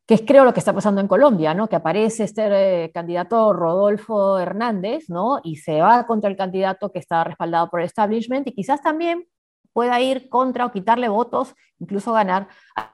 que 0.06 0.16
es 0.16 0.22
creo 0.22 0.44
lo 0.44 0.54
que 0.54 0.60
está 0.60 0.74
pasando 0.74 1.02
en 1.02 1.08
Colombia, 1.08 1.54
¿no? 1.54 1.68
que 1.68 1.76
aparece 1.76 2.24
este 2.24 2.84
eh, 2.86 2.92
candidato 2.92 3.54
Rodolfo 3.54 4.38
Hernández 4.38 5.10
¿no? 5.10 5.40
y 5.44 5.58
se 5.58 5.80
va 5.80 6.06
contra 6.06 6.30
el 6.30 6.36
candidato 6.36 6.92
que 6.92 7.00
está 7.00 7.24
respaldado 7.24 7.70
por 7.70 7.80
el 7.80 7.86
establishment 7.86 8.48
y 8.48 8.54
quizás 8.54 8.82
también 8.82 9.26
pueda 9.72 10.00
ir 10.02 10.30
contra 10.30 10.66
o 10.66 10.72
quitarle 10.72 11.10
votos, 11.10 11.56
incluso 11.80 12.14
ganar 12.14 12.48
a, 12.76 12.92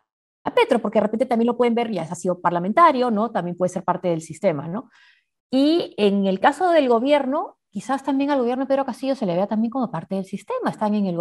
Petro, 0.56 0.80
porque 0.80 0.98
de 0.98 1.04
repente 1.04 1.28
también 1.28 1.46
lo 1.46 1.58
pueden 1.58 1.76
ver, 1.76 1.92
ya 1.92 2.02
ha 2.02 2.16
sido 2.16 2.42
parlamentario, 2.42 3.12
¿no? 3.12 3.30
También 3.30 3.56
puede 3.56 3.70
ser 3.70 3.84
parte 3.84 4.08
del 4.08 4.22
sistema, 4.22 4.68
¿no? 4.68 4.90
Y 5.52 5.94
en 5.98 6.26
el 6.26 6.40
caso 6.40 6.72
del 6.72 6.90
gobierno, 6.90 7.59
quizás 7.70 8.04
también 8.04 8.32
al 8.32 8.40
gobierno 8.40 8.66
de 8.66 8.68
Pedro 8.68 8.86
Castillo 8.86 9.16
se 9.16 9.26
le 9.26 9.36
vea 9.36 9.48
también 9.48 9.72
como 9.72 9.92
parte 9.92 10.16
del 10.16 10.26
sistema, 10.26 10.70
están 10.70 10.96
en 10.96 11.06
el 11.06 11.18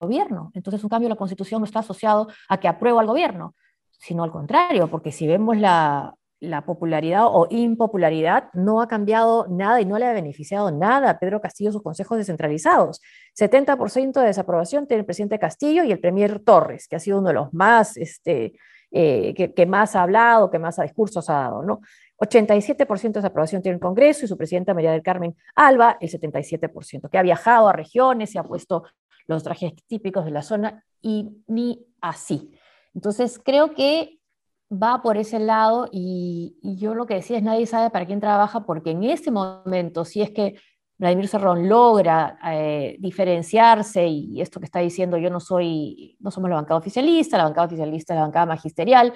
gobierno. 0.00 0.50
Entonces, 0.54 0.82
un 0.82 0.90
cambio 0.90 1.08
de 1.08 1.14
la 1.14 1.18
constitución 1.18 1.60
no 1.60 1.64
está 1.64 1.80
asociado 1.80 2.28
a 2.48 2.58
que 2.58 2.68
aprueba 2.68 3.00
al 3.00 3.06
gobierno, 3.06 3.54
sino 3.90 4.22
al 4.24 4.30
contrario, 4.30 4.88
porque 4.88 5.12
si 5.12 5.26
vemos 5.26 5.56
la, 5.56 6.14
la 6.48 6.64
popularidad 6.64 7.26
o 7.26 7.46
impopularidad 7.50 8.50
no 8.52 8.80
ha 8.80 8.88
cambiado 8.88 9.46
nada 9.48 9.80
y 9.80 9.84
no 9.84 9.98
le 9.98 10.06
ha 10.06 10.12
beneficiado 10.12 10.70
nada 10.70 11.10
a 11.10 11.18
Pedro 11.18 11.40
Castillo 11.40 11.72
sus 11.72 11.82
consejos 11.82 12.18
descentralizados. 12.18 13.00
70% 13.38 14.12
de 14.20 14.26
desaprobación 14.26 14.86
tiene 14.86 15.00
el 15.00 15.06
presidente 15.06 15.38
Castillo 15.38 15.84
y 15.84 15.92
el 15.92 16.00
premier 16.00 16.40
Torres, 16.40 16.86
que 16.88 16.96
ha 16.96 17.00
sido 17.00 17.18
uno 17.18 17.28
de 17.28 17.34
los 17.34 17.52
más, 17.52 17.96
este, 17.96 18.54
eh, 18.90 19.34
que, 19.34 19.66
más 19.66 19.96
ha 19.96 20.02
hablado, 20.02 20.50
que 20.50 20.58
más 20.58 20.76
discursos 20.76 21.28
ha 21.30 21.34
dado, 21.34 21.62
¿no? 21.62 21.80
87% 22.18 23.00
de 23.00 23.20
desaprobación 23.20 23.62
tiene 23.62 23.76
el 23.76 23.80
Congreso 23.80 24.24
y 24.24 24.28
su 24.28 24.36
presidenta 24.36 24.74
María 24.74 24.92
del 24.92 25.02
Carmen 25.02 25.36
Alba, 25.54 25.96
el 26.00 26.10
77%, 26.10 27.10
que 27.10 27.18
ha 27.18 27.22
viajado 27.22 27.68
a 27.68 27.72
regiones 27.72 28.34
y 28.34 28.38
ha 28.38 28.44
puesto 28.44 28.84
los 29.26 29.42
trajes 29.42 29.72
típicos 29.86 30.24
de 30.24 30.30
la 30.30 30.42
zona 30.42 30.84
y 31.00 31.42
ni 31.46 31.86
así. 32.00 32.52
Entonces, 32.94 33.40
creo 33.42 33.74
que 33.74 34.18
va 34.70 35.02
por 35.02 35.16
ese 35.16 35.38
lado 35.38 35.88
y, 35.92 36.56
yo 36.62 36.94
lo 36.94 37.06
que 37.06 37.14
decía 37.14 37.38
es 37.38 37.42
nadie 37.42 37.66
sabe 37.66 37.90
para 37.90 38.06
quién 38.06 38.20
trabaja 38.20 38.64
porque 38.64 38.90
en 38.90 39.04
este 39.04 39.30
momento, 39.30 40.04
si 40.04 40.22
es 40.22 40.30
que 40.30 40.56
Vladimir 40.96 41.28
Cerrón 41.28 41.68
logra 41.68 42.38
eh, 42.46 42.96
diferenciarse 43.00 44.06
y 44.06 44.40
esto 44.40 44.60
que 44.60 44.66
está 44.66 44.78
diciendo 44.78 45.18
yo 45.18 45.28
no 45.28 45.40
soy, 45.40 46.16
no 46.20 46.30
somos 46.30 46.48
la 46.48 46.56
bancada 46.56 46.78
oficialista, 46.78 47.36
la 47.36 47.44
bancada 47.44 47.66
oficialista 47.66 48.14
es 48.14 48.18
la 48.18 48.24
bancada 48.24 48.46
magisterial 48.46 49.12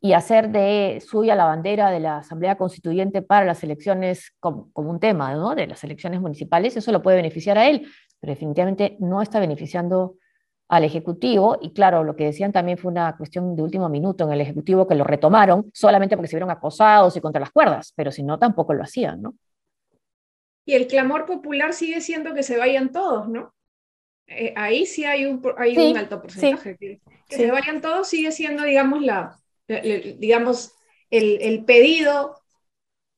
y 0.00 0.12
hacer 0.12 0.50
de 0.50 1.02
suya 1.04 1.34
la 1.34 1.46
bandera 1.46 1.90
de 1.90 2.00
la 2.00 2.18
Asamblea 2.18 2.56
Constituyente 2.56 3.22
para 3.22 3.46
las 3.46 3.62
elecciones 3.64 4.32
como, 4.40 4.70
un 4.74 5.00
tema, 5.00 5.34
¿no? 5.34 5.54
De 5.54 5.66
las 5.66 5.82
elecciones 5.84 6.20
municipales, 6.20 6.76
eso 6.76 6.92
lo 6.92 7.02
puede 7.02 7.16
beneficiar 7.16 7.58
a 7.58 7.68
él, 7.68 7.88
pero 8.20 8.32
definitivamente 8.32 8.96
no 9.00 9.22
está 9.22 9.40
beneficiando 9.40 10.16
al 10.68 10.82
Ejecutivo, 10.82 11.58
y 11.62 11.72
claro, 11.72 12.02
lo 12.02 12.16
que 12.16 12.24
decían 12.24 12.50
también 12.50 12.76
fue 12.76 12.90
una 12.90 13.16
cuestión 13.16 13.54
de 13.54 13.62
último 13.62 13.88
minuto 13.88 14.24
en 14.24 14.32
el 14.32 14.40
Ejecutivo 14.40 14.86
que 14.86 14.96
lo 14.96 15.04
retomaron 15.04 15.70
solamente 15.72 16.16
porque 16.16 16.28
se 16.28 16.36
vieron 16.36 16.50
acosados 16.50 17.16
y 17.16 17.20
contra 17.20 17.40
las 17.40 17.52
cuerdas, 17.52 17.92
pero 17.94 18.10
si 18.10 18.24
no, 18.24 18.38
tampoco 18.38 18.74
lo 18.74 18.82
hacían, 18.82 19.22
¿no? 19.22 19.34
Y 20.64 20.74
el 20.74 20.88
clamor 20.88 21.24
popular 21.26 21.72
sigue 21.72 22.00
siendo 22.00 22.34
que 22.34 22.42
se 22.42 22.58
vayan 22.58 22.90
todos, 22.90 23.28
¿no? 23.28 23.54
Eh, 24.26 24.52
ahí 24.56 24.86
sí 24.86 25.04
hay 25.04 25.24
un, 25.24 25.40
hay 25.56 25.78
un 25.78 25.96
alto 25.96 26.20
porcentaje. 26.20 26.76
Que, 26.76 27.00
se 27.28 27.50
vayan 27.50 27.80
todos 27.80 28.08
sigue 28.08 28.32
siendo, 28.32 28.64
digamos, 28.64 29.02
la, 29.02 29.38
digamos, 29.66 30.72
el, 31.10 31.38
el, 31.40 31.64
pedido, 31.64 32.40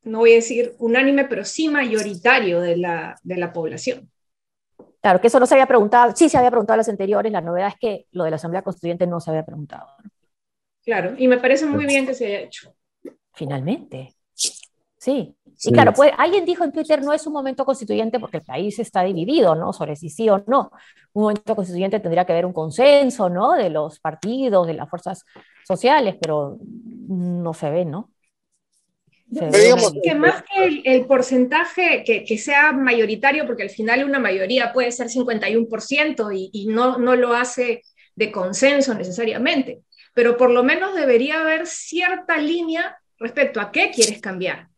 no 0.03 0.19
voy 0.19 0.33
a 0.33 0.37
decir 0.37 0.75
unánime, 0.79 1.25
pero 1.25 1.45
sí 1.45 1.69
mayoritario 1.69 2.61
de 2.61 2.77
la, 2.77 3.19
de 3.23 3.37
la 3.37 3.53
población. 3.53 4.11
Claro, 5.01 5.21
que 5.21 5.29
eso 5.29 5.39
no 5.39 5.47
se 5.47 5.55
había 5.55 5.67
preguntado, 5.67 6.15
sí 6.15 6.29
se 6.29 6.39
había 6.39 6.51
preguntado 6.51 6.75
a 6.75 6.79
las 6.79 6.89
anteriores, 6.89 7.31
la 7.31 7.41
novedad 7.41 7.69
es 7.69 7.79
que 7.81 8.07
lo 8.11 8.25
de 8.25 8.31
la 8.31 8.37
Asamblea 8.37 8.63
Constituyente 8.63 9.07
no 9.07 9.21
se 9.21 9.31
había 9.31 9.45
preguntado. 9.45 9.87
Claro, 10.85 11.15
y 11.17 11.29
me 11.29 11.39
parece 11.39 11.67
muy 11.67 11.87
bien 11.87 12.07
que 12.07 12.15
se 12.15 12.27
haya 12.27 12.41
hecho. 12.41 12.75
Finalmente. 13.35 14.18
Sí. 14.99 15.35
Y 15.65 15.73
claro, 15.73 15.93
pues 15.93 16.13
alguien 16.17 16.45
dijo 16.45 16.63
en 16.65 16.73
Twitter, 16.73 17.03
no 17.03 17.13
es 17.13 17.27
un 17.27 17.33
momento 17.33 17.65
constituyente 17.65 18.21
porque 18.21 18.37
el 18.39 18.45
país 18.45 18.79
está 18.79 19.03
dividido, 19.03 19.55
¿no? 19.55 19.73
Sobre 19.73 19.97
si 19.97 20.09
sí 20.09 20.29
o 20.29 20.43
no. 20.47 20.71
Un 21.13 21.23
momento 21.23 21.57
constituyente 21.57 21.99
tendría 21.99 22.25
que 22.25 22.33
haber 22.33 22.47
un 22.47 22.53
consenso, 22.53 23.29
¿no? 23.29 23.55
De 23.55 23.71
los 23.71 23.99
partidos, 23.99 24.67
de 24.67 24.75
las 24.75 24.89
fuerzas 24.89 25.25
sociales, 25.67 26.17
pero 26.21 26.59
no 27.09 27.55
se 27.55 27.71
ve, 27.71 27.85
¿no? 27.85 28.11
que 30.03 30.15
más 30.15 30.43
que 30.43 30.83
el, 30.85 31.07
porcentaje 31.07 32.03
que, 32.05 32.39
sea 32.39 32.73
mayoritario, 32.73 33.47
porque 33.47 33.65
al 33.65 33.71
final 33.71 34.05
una 34.05 34.19
mayoría 34.19 34.73
puede 34.73 34.91
ser 34.91 35.09
51% 35.09 36.35
y, 36.35 36.51
y 36.53 36.67
no, 36.69 36.99
no 36.99 37.15
lo 37.15 37.35
hace 37.35 37.83
de 38.15 38.33
consenso 38.33 38.95
necesariamente, 38.95 39.83
pero 40.15 40.37
por 40.37 40.51
lo 40.51 40.65
menos 40.65 40.95
debería 40.95 41.41
haber 41.41 41.67
cierta 41.67 42.39
línea 42.39 42.97
respecto 43.19 43.61
a 43.61 43.71
qué 43.71 43.91
quieres 43.91 44.21
cambiar, 44.21 44.69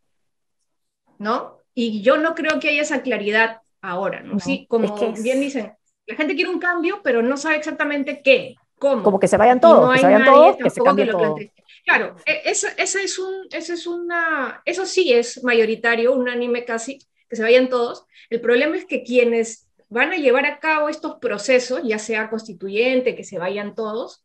¿no? 1.21 1.59
Y 1.75 2.01
yo 2.03 2.17
no 2.17 2.35
creo 2.35 2.59
que 2.59 2.71
haya 2.71 2.83
esa 2.83 3.03
claridad 3.03 3.61
ahora, 3.83 4.23
¿no? 4.23 4.41
sí, 4.41 4.67
como 4.69 4.97
bien 5.23 5.41
dicen, 5.41 5.73
la 6.07 6.17
gente 6.17 6.35
quiere 6.35 6.51
un 6.51 6.59
cambio, 6.59 7.01
pero 7.05 7.23
no 7.23 7.37
sabe 7.37 7.57
exactamente 7.57 8.23
qué, 8.25 8.57
cómo. 8.79 9.03
Como 9.03 9.21
que 9.21 9.29
se 9.29 9.37
vayan 9.37 9.61
todos, 9.61 9.93
que 9.93 10.01
se 10.01 10.07
vayan 10.07 10.25
todos, 10.25 10.57
que 10.57 10.71
se 10.71 10.81
cambie 10.81 11.07
todo. 11.07 11.37
Claro, 11.85 12.17
e, 12.25 12.43
eso, 12.47 12.67
es 12.77 13.19
un, 13.19 13.47
eso 13.53 13.75
es 13.75 13.87
una, 13.87 14.63
eso 14.65 14.87
sí 14.87 15.13
es 15.13 15.45
mayoritario, 15.45 16.15
unánime 16.15 16.65
casi, 16.65 16.99
que 17.29 17.37
se 17.37 17.43
vayan 17.43 17.69
todos. 17.69 18.07
El 18.31 18.41
problema 18.41 18.77
es 18.77 18.87
que 18.87 19.05
quienes 19.05 19.69
van 19.91 20.13
a 20.13 20.17
llevar 20.17 20.47
a 20.47 20.59
cabo 20.59 20.89
estos 20.89 21.17
procesos, 21.17 21.83
ya 21.85 21.99
sea 21.99 22.31
constituyente, 22.31 23.15
que 23.15 23.25
se 23.25 23.39
vayan 23.39 23.75
todos, 23.75 24.25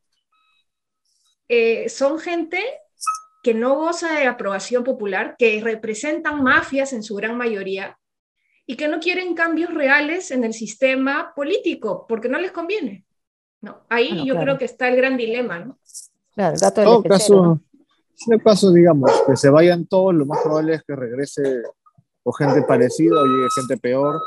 eh, 1.49 1.89
son 1.89 2.19
gente 2.19 2.63
que 3.45 3.53
no 3.53 3.75
goza 3.75 4.11
de 4.11 4.25
aprobación 4.25 4.83
popular, 4.83 5.35
que 5.37 5.61
representan 5.61 6.41
mafias 6.41 6.93
en 6.93 7.03
su 7.03 7.13
gran 7.13 7.37
mayoría 7.37 7.95
y 8.65 8.75
que 8.75 8.87
no 8.87 8.99
quieren 8.99 9.35
cambios 9.35 9.71
reales 9.71 10.31
en 10.31 10.43
el 10.43 10.51
sistema 10.51 11.31
político 11.35 12.07
porque 12.09 12.27
no 12.27 12.39
les 12.39 12.51
conviene. 12.51 13.05
No, 13.61 13.83
ahí 13.87 14.25
yo 14.25 14.35
creo 14.39 14.57
que 14.57 14.65
está 14.65 14.87
el 14.87 14.95
gran 14.95 15.15
dilema, 15.15 15.59
¿no? 15.59 15.77
Claro, 16.33 16.55
el 16.55 16.59
gato 16.59 16.81
del 16.81 17.03
caso, 17.03 17.61
En 18.25 18.33
el 18.33 18.41
caso, 18.41 18.73
digamos, 18.73 19.11
que 19.27 19.35
se 19.35 19.51
vayan 19.51 19.85
todos, 19.85 20.15
lo 20.15 20.25
más 20.25 20.41
probable 20.41 20.73
es 20.73 20.81
que 20.81 20.95
regrese 20.95 21.61
o 22.23 22.31
gente 22.31 22.63
parecida 22.63 23.21
o 23.21 23.25
llegue 23.27 23.47
gente 23.55 23.77
peor. 23.77 24.19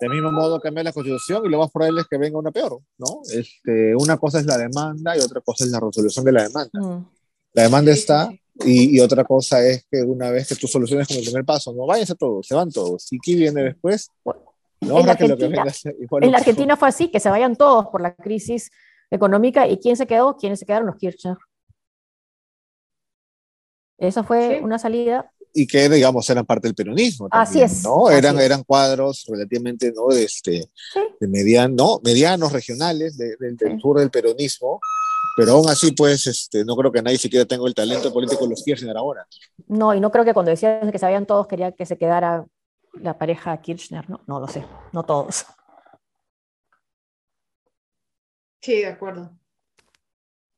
De 0.00 0.08
mismo 0.08 0.32
modo 0.32 0.58
cambiar 0.58 0.86
la 0.86 0.92
constitución 0.92 1.46
y 1.46 1.48
lo 1.48 1.60
más 1.60 1.70
probable 1.70 2.00
es 2.00 2.08
que 2.08 2.18
venga 2.18 2.40
una 2.40 2.50
peor, 2.50 2.80
¿no? 2.98 3.20
Este, 3.32 3.94
una 3.94 4.16
cosa 4.16 4.40
es 4.40 4.46
la 4.46 4.58
demanda 4.58 5.16
y 5.16 5.20
otra 5.20 5.42
cosa 5.42 5.64
es 5.64 5.70
la 5.70 5.78
resolución 5.78 6.24
de 6.24 6.32
la 6.32 6.42
demanda. 6.42 6.80
Mm. 6.80 7.06
La 7.52 7.62
demanda 7.62 7.92
está 7.92 8.30
y, 8.64 8.96
y, 8.96 9.00
otra 9.00 9.24
cosa 9.24 9.64
es 9.64 9.86
que 9.90 10.02
una 10.02 10.30
vez 10.30 10.48
que 10.48 10.56
tú 10.56 10.66
soluciones 10.66 11.06
como 11.06 11.20
el 11.20 11.24
primer 11.26 11.44
paso, 11.44 11.72
no 11.72 11.86
váyanse 11.86 12.14
todos, 12.14 12.46
se 12.46 12.54
van 12.54 12.70
todos. 12.70 13.12
¿Y 13.12 13.18
qué 13.18 13.34
viene 13.34 13.62
después? 13.62 14.10
No, 14.80 15.00
en 15.00 15.08
Argentina, 15.08 15.64
en 16.20 16.32
la 16.32 16.38
Argentina 16.38 16.76
fue 16.76 16.88
así, 16.88 17.08
que 17.08 17.20
se 17.20 17.30
vayan 17.30 17.56
todos 17.56 17.86
por 17.86 18.00
la 18.00 18.14
crisis 18.14 18.70
económica. 19.10 19.66
¿Y 19.66 19.78
quién 19.78 19.96
se 19.96 20.06
quedó? 20.06 20.36
¿Quiénes 20.36 20.60
se 20.60 20.66
quedaron? 20.66 20.86
Los 20.86 20.96
Kirchner. 20.96 21.36
Esa 23.98 24.22
fue 24.22 24.60
una 24.62 24.78
salida. 24.78 25.32
Y 25.52 25.66
que, 25.66 25.88
digamos, 25.88 26.28
eran 26.30 26.46
parte 26.46 26.68
del 26.68 26.74
peronismo. 26.74 27.26
así 27.32 27.60
es. 27.60 27.82
¿no? 27.82 28.10
Eran, 28.10 28.38
eran 28.38 28.62
cuadros 28.62 29.24
relativamente, 29.26 29.92
¿no? 29.92 30.08
De, 30.08 30.22
este, 30.24 30.70
de 31.18 31.28
mediano, 31.28 32.00
medianos 32.04 32.52
regionales 32.52 33.16
del 33.16 33.80
sur 33.80 33.98
del 33.98 34.10
peronismo. 34.10 34.80
Pero 35.36 35.52
aún 35.52 35.68
así, 35.68 35.92
pues, 35.92 36.26
este, 36.26 36.64
no 36.64 36.74
creo 36.76 36.90
que 36.90 37.00
nadie 37.00 37.18
siquiera 37.18 37.44
tenga 37.46 37.66
el 37.66 37.74
talento 37.74 38.12
político 38.12 38.44
de 38.44 38.50
los 38.50 38.64
Kirchner 38.64 38.96
ahora. 38.96 39.26
No, 39.68 39.94
y 39.94 40.00
no 40.00 40.10
creo 40.10 40.24
que 40.24 40.34
cuando 40.34 40.50
decían 40.50 40.90
que 40.90 40.98
sabían 40.98 41.26
todos, 41.26 41.46
quería 41.46 41.72
que 41.72 41.86
se 41.86 41.96
quedara 41.96 42.44
la 42.94 43.16
pareja 43.16 43.56
Kirchner, 43.60 44.08
¿no? 44.10 44.20
No 44.26 44.40
lo 44.40 44.48
sé, 44.48 44.64
no 44.92 45.04
todos. 45.04 45.46
Sí, 48.60 48.80
de 48.80 48.86
acuerdo. 48.88 49.30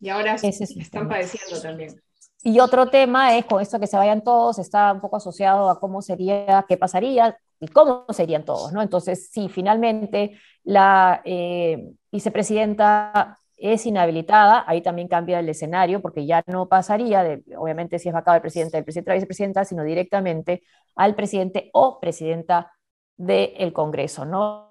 Y 0.00 0.08
ahora 0.08 0.34
están 0.34 1.08
padeciendo 1.08 1.60
también. 1.60 2.02
Y 2.42 2.58
otro 2.60 2.88
tema 2.88 3.36
es 3.36 3.44
con 3.44 3.60
esto 3.60 3.78
que 3.78 3.86
se 3.86 3.98
vayan 3.98 4.24
todos, 4.24 4.58
está 4.58 4.92
un 4.92 5.00
poco 5.00 5.16
asociado 5.16 5.68
a 5.68 5.78
cómo 5.78 6.00
sería, 6.00 6.64
qué 6.66 6.78
pasaría 6.78 7.36
y 7.60 7.68
cómo 7.68 8.06
serían 8.08 8.46
todos, 8.46 8.72
¿no? 8.72 8.80
Entonces, 8.80 9.28
si 9.30 9.50
finalmente 9.50 10.40
la 10.64 11.20
eh, 11.26 11.92
vicepresidenta 12.10 13.38
es 13.60 13.86
inhabilitada, 13.86 14.64
ahí 14.66 14.80
también 14.80 15.08
cambia 15.08 15.38
el 15.40 15.48
escenario, 15.48 16.00
porque 16.00 16.26
ya 16.26 16.42
no 16.46 16.68
pasaría, 16.68 17.22
de, 17.22 17.42
obviamente 17.56 17.98
si 17.98 18.08
es 18.08 18.14
vacado 18.14 18.36
el 18.36 18.40
presidente, 18.40 18.76
del 18.76 18.84
presidente 18.84 19.10
o 19.10 19.12
la 19.12 19.16
vicepresidenta, 19.16 19.64
sino 19.64 19.84
directamente 19.84 20.62
al 20.96 21.14
presidente 21.14 21.70
o 21.72 22.00
presidenta 22.00 22.72
del 23.16 23.72
Congreso, 23.72 24.24
¿no? 24.24 24.70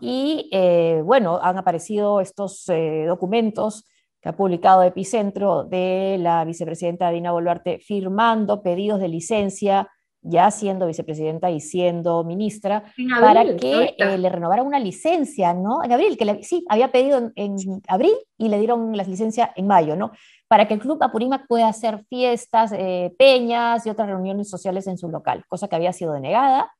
Y 0.00 0.48
eh, 0.52 1.00
bueno, 1.04 1.40
han 1.42 1.58
aparecido 1.58 2.20
estos 2.20 2.68
eh, 2.68 3.04
documentos 3.06 3.84
que 4.20 4.28
ha 4.28 4.36
publicado 4.36 4.82
Epicentro 4.82 5.64
de 5.64 6.16
la 6.20 6.44
vicepresidenta 6.44 7.10
Dina 7.10 7.32
Boluarte 7.32 7.78
firmando 7.78 8.62
pedidos 8.62 9.00
de 9.00 9.08
licencia, 9.08 9.88
ya 10.22 10.50
siendo 10.50 10.86
vicepresidenta 10.86 11.50
y 11.50 11.60
siendo 11.60 12.24
ministra, 12.24 12.84
para 13.20 13.56
que 13.56 13.94
eh, 13.96 14.18
le 14.18 14.28
renovaran 14.28 14.66
una 14.66 14.78
licencia, 14.78 15.54
¿no? 15.54 15.82
En 15.82 15.92
abril, 15.92 16.16
que 16.16 16.42
sí, 16.42 16.64
había 16.68 16.92
pedido 16.92 17.32
en, 17.34 17.56
abril 17.88 18.12
y 18.36 18.48
le 18.48 18.58
dieron 18.58 18.96
la 18.96 19.04
licencia 19.04 19.52
en 19.56 19.66
mayo, 19.66 19.96
¿no? 19.96 20.12
Para 20.48 20.68
que 20.68 20.74
el 20.74 20.80
Club 20.80 21.02
Apurímac 21.02 21.46
pueda 21.46 21.68
hacer 21.68 22.04
fiestas, 22.08 22.72
peñas 23.18 23.86
y 23.86 23.90
otras 23.90 24.08
reuniones 24.08 24.50
sociales 24.50 24.86
en 24.86 24.98
su 24.98 25.08
local, 25.08 25.44
cosa 25.48 25.68
que 25.68 25.76
había 25.76 25.92
sido 25.92 26.12
denegada, 26.12 26.70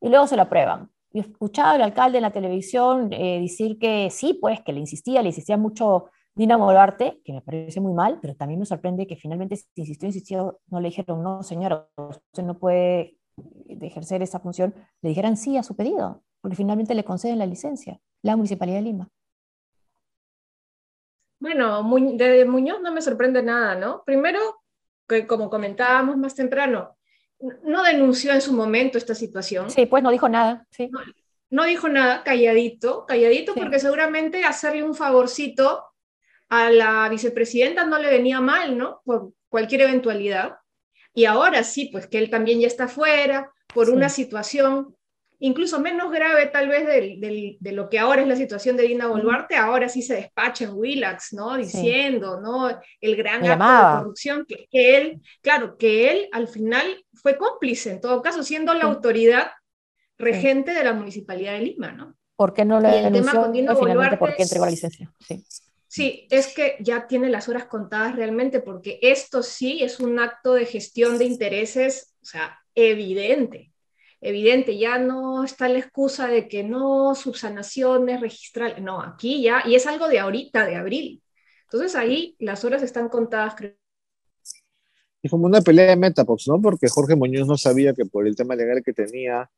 y 0.00 0.08
luego 0.08 0.26
se 0.26 0.36
lo 0.36 0.42
aprueban. 0.42 0.90
Yo 1.12 1.22
escuchaba 1.22 1.72
al 1.72 1.82
alcalde 1.82 2.18
en 2.18 2.22
la 2.22 2.30
televisión 2.30 3.12
eh, 3.12 3.40
decir 3.40 3.78
que 3.78 4.10
sí, 4.10 4.38
pues, 4.40 4.60
que 4.60 4.72
le 4.72 4.80
insistía, 4.80 5.22
le 5.22 5.30
insistía 5.30 5.56
mucho 5.56 6.06
Dina 6.34 6.56
Boluarte, 6.56 7.20
que 7.24 7.32
me 7.32 7.42
parece 7.42 7.80
muy 7.80 7.92
mal, 7.92 8.18
pero 8.20 8.34
también 8.34 8.60
me 8.60 8.66
sorprende 8.66 9.06
que 9.06 9.16
finalmente 9.16 9.56
se 9.56 9.66
insistió, 9.74 10.06
insistió, 10.06 10.60
no 10.68 10.80
le 10.80 10.88
dijeron, 10.88 11.22
no, 11.22 11.42
señora, 11.42 11.88
usted 11.96 12.42
no 12.42 12.58
puede 12.58 13.18
ejercer 13.80 14.22
esa 14.22 14.40
función, 14.40 14.74
le 15.02 15.08
dijeran 15.08 15.36
sí 15.36 15.56
a 15.56 15.62
su 15.62 15.76
pedido, 15.76 16.22
porque 16.40 16.56
finalmente 16.56 16.94
le 16.94 17.04
conceden 17.04 17.38
la 17.38 17.46
licencia, 17.46 18.00
la 18.22 18.36
Municipalidad 18.36 18.78
de 18.78 18.82
Lima. 18.82 19.08
Bueno, 21.40 21.82
de 22.16 22.44
Muñoz 22.44 22.80
no 22.82 22.92
me 22.92 23.00
sorprende 23.00 23.42
nada, 23.42 23.74
¿no? 23.74 24.02
Primero, 24.04 24.38
que 25.08 25.26
como 25.26 25.48
comentábamos 25.48 26.16
más 26.16 26.34
temprano, 26.34 26.96
no 27.64 27.82
denunció 27.82 28.32
en 28.32 28.42
su 28.42 28.52
momento 28.52 28.98
esta 28.98 29.14
situación. 29.14 29.70
Sí, 29.70 29.86
pues 29.86 30.02
no 30.02 30.10
dijo 30.10 30.28
nada. 30.28 30.66
Sí. 30.70 30.90
No, 31.48 31.64
dijo 31.64 31.88
nada, 31.88 32.22
calladito, 32.22 33.06
calladito, 33.06 33.54
porque 33.54 33.80
seguramente 33.80 34.44
hacerle 34.44 34.84
un 34.84 34.94
favorcito 34.94 35.89
a 36.50 36.70
la 36.70 37.08
vicepresidenta 37.08 37.86
no 37.86 37.98
le 37.98 38.10
venía 38.10 38.40
mal, 38.40 38.76
¿no? 38.76 39.00
Por 39.04 39.32
cualquier 39.48 39.82
eventualidad. 39.82 40.56
Y 41.14 41.24
ahora 41.24 41.64
sí, 41.64 41.88
pues 41.90 42.06
que 42.06 42.18
él 42.18 42.28
también 42.28 42.60
ya 42.60 42.66
está 42.66 42.88
fuera 42.88 43.52
por 43.72 43.88
una 43.88 44.08
situación 44.08 44.94
incluso 45.40 45.80
menos 45.80 46.12
grave 46.12 46.46
tal 46.46 46.68
vez 46.68 46.86
de, 46.86 47.72
lo 47.72 47.88
que 47.88 47.98
ahora 47.98 48.22
es 48.22 48.28
la 48.28 48.36
situación 48.36 48.76
de 48.76 48.82
Dina 48.84 49.06
Boluarte, 49.06 49.56
ahora 49.56 49.88
sí 49.88 50.02
se 50.02 50.14
despacha 50.14 50.64
en 50.64 50.74
Willax, 50.74 51.32
¿no? 51.32 51.56
Diciendo, 51.56 52.40
¿no? 52.40 52.68
El 53.00 53.16
gran 53.16 53.44
acto 53.46 53.64
de 53.64 53.98
corrupción 53.98 54.46
que, 54.46 54.68
él, 54.70 55.20
claro, 55.40 55.76
que 55.78 56.12
él 56.12 56.28
al 56.32 56.46
final 56.46 57.04
fue 57.14 57.38
cómplice, 57.38 57.92
en 57.92 58.00
todo 58.00 58.20
caso, 58.22 58.42
siendo 58.42 58.74
la 58.74 58.84
autoridad 58.84 59.50
regente 60.18 60.74
de 60.74 60.84
la 60.84 60.92
Municipalidad 60.92 61.54
de 61.54 61.60
Lima, 61.60 61.90
¿no? 61.92 62.14
¿Por 62.36 62.52
qué 62.52 62.64
no 62.64 62.80
le 62.80 62.88
denunció 62.88 63.50
finalmente 63.78 64.16
por 64.18 64.34
qué 64.34 64.42
entregó 64.42 64.66
la 64.66 64.70
licencia? 64.70 65.10
Sí. 65.20 65.42
Sí, 65.90 66.28
es 66.30 66.54
que 66.54 66.76
ya 66.78 67.08
tiene 67.08 67.28
las 67.28 67.48
horas 67.48 67.64
contadas 67.64 68.14
realmente, 68.14 68.60
porque 68.60 69.00
esto 69.02 69.42
sí 69.42 69.82
es 69.82 69.98
un 69.98 70.20
acto 70.20 70.54
de 70.54 70.64
gestión 70.64 71.18
de 71.18 71.24
intereses, 71.24 72.14
o 72.22 72.26
sea, 72.26 72.60
evidente 72.76 73.70
evidente, 74.20 74.78
ya 74.78 74.98
no 74.98 75.44
está 75.44 75.68
la 75.68 75.78
excusa 75.78 76.28
de 76.28 76.46
que 76.48 76.62
no, 76.62 77.14
subsanaciones, 77.14 78.20
registrar, 78.20 78.80
no, 78.82 79.00
aquí 79.00 79.42
ya, 79.42 79.62
y 79.66 79.74
es 79.74 79.86
algo 79.86 80.08
de 80.08 80.18
ahorita, 80.18 80.66
de 80.66 80.76
abril. 80.76 81.22
Entonces 81.64 81.94
ahí 81.94 82.36
las 82.38 82.64
horas 82.64 82.82
están 82.82 83.08
contadas, 83.08 83.54
creo. 83.56 83.74
Y 85.22 85.28
como 85.28 85.46
una 85.46 85.60
pelea 85.60 85.90
de 85.90 85.96
Metapox, 85.96 86.48
¿no? 86.48 86.60
Porque 86.60 86.88
Jorge 86.88 87.14
Muñoz 87.14 87.46
no 87.46 87.56
sabía 87.56 87.92
que 87.94 88.06
por 88.06 88.26
el 88.26 88.36
tema 88.36 88.56
legal 88.56 88.82
que 88.82 88.92
tenía, 88.92 89.50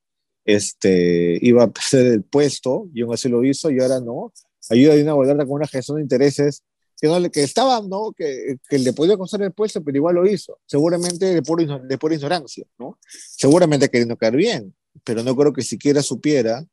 este, 0.45 1.39
iba 1.41 1.65
a 1.65 1.71
perder 1.71 2.13
el 2.15 2.25
puesto, 2.25 2.89
y 2.93 3.03
aún 3.03 3.15
así 3.15 3.29
lo 3.29 3.45
hizo, 3.45 3.71
y 3.71 3.81
ahora 3.81 4.01
no. 4.01 4.33
Ayuda 4.73 4.95
a 4.95 4.97
una 4.97 5.13
volver 5.13 5.37
con 5.39 5.51
una 5.51 5.67
gestión 5.67 5.97
de 5.97 6.03
intereses 6.03 6.63
que, 7.01 7.09
no, 7.09 7.31
que 7.31 7.43
estaba, 7.43 7.81
¿no? 7.83 8.13
Que, 8.13 8.57
que, 8.69 8.79
le 8.79 8.93
podía 8.93 9.17
costar 9.17 9.43
el 9.43 9.53
puesto, 9.53 9.83
pero 9.83 9.97
igual 9.97 10.15
lo 10.15 10.27
hizo. 10.27 10.59
Seguramente 10.67 11.27
de 11.27 11.43
pura, 11.43 11.79
de 11.79 11.99
pura 11.99 12.15
ignorancia, 12.15 12.65
¿no? 12.79 12.99
Seguramente 13.09 13.89
queriendo 13.89 14.17
caer 14.17 14.37
bien, 14.37 14.75
pero 15.05 15.23
no 15.23 15.37
creo 15.37 15.53
que 15.53 15.63
siquiera 15.63 16.03
supiera 16.03 16.65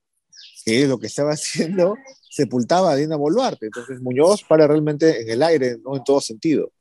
que 0.63 0.88
lo 0.88 1.00
que 1.00 1.08
estaba 1.08 1.32
haciendo 1.34 1.96
sepultaba 2.29 2.91
a 2.91 2.96
Dina 2.96 3.15
Boluarte. 3.15 3.65
Entonces 3.65 4.00
Muñoz 4.01 4.44
para 4.44 4.68
realmente 4.68 5.22
en 5.22 5.29
el 5.29 5.44
aire, 5.44 5.77
¿no? 5.84 5.98
En 5.98 6.03
todo 6.03 6.22
sentido. 6.22 6.72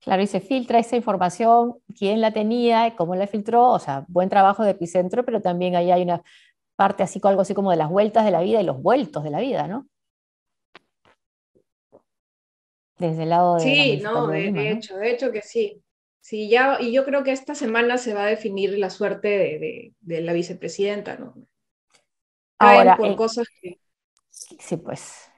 Claro, 0.00 0.22
y 0.22 0.26
se 0.26 0.40
filtra 0.40 0.78
esa 0.78 0.96
información, 0.96 1.74
quién 1.96 2.20
la 2.20 2.32
tenía, 2.32 2.94
cómo 2.96 3.14
la 3.14 3.26
filtró, 3.26 3.70
o 3.72 3.78
sea, 3.78 4.04
buen 4.08 4.28
trabajo 4.28 4.62
de 4.62 4.70
epicentro, 4.70 5.24
pero 5.24 5.42
también 5.42 5.76
ahí 5.76 5.90
hay 5.90 6.02
una 6.02 6.22
parte 6.78 7.02
así, 7.02 7.20
algo 7.24 7.40
así 7.40 7.54
como 7.54 7.72
de 7.72 7.76
las 7.76 7.90
vueltas 7.90 8.24
de 8.24 8.30
la 8.30 8.40
vida 8.40 8.60
y 8.60 8.64
los 8.64 8.80
vueltos 8.80 9.24
de 9.24 9.30
la 9.30 9.40
vida, 9.40 9.66
¿no? 9.66 9.88
desde 12.98 13.22
el 13.22 13.28
lado 13.30 13.56
de... 13.56 13.60
Sí, 13.60 14.00
no, 14.02 14.26
de, 14.26 14.70
hecho, 14.70 14.96
de 14.96 15.10
hecho 15.10 15.32
que 15.32 15.42
sí. 15.42 15.82
Sí, 16.20 16.50
ya, 16.50 16.78
y 16.80 16.92
yo 16.92 17.04
creo 17.04 17.22
que 17.22 17.32
esta 17.32 17.54
semana 17.54 17.96
se 17.96 18.12
va 18.12 18.24
a 18.24 18.26
definir 18.26 18.76
la 18.76 18.90
suerte 18.90 19.28
de, 19.28 19.92
de, 20.00 20.20
la 20.20 20.32
vicepresidenta, 20.32 21.16
¿no? 21.16 21.34
Ahora, 22.58 22.96
por 22.96 23.06
eh, 23.06 23.16
cosas 23.16 23.46
que... 23.62 23.78
Sí, 24.28 24.76
pues. 24.76 25.30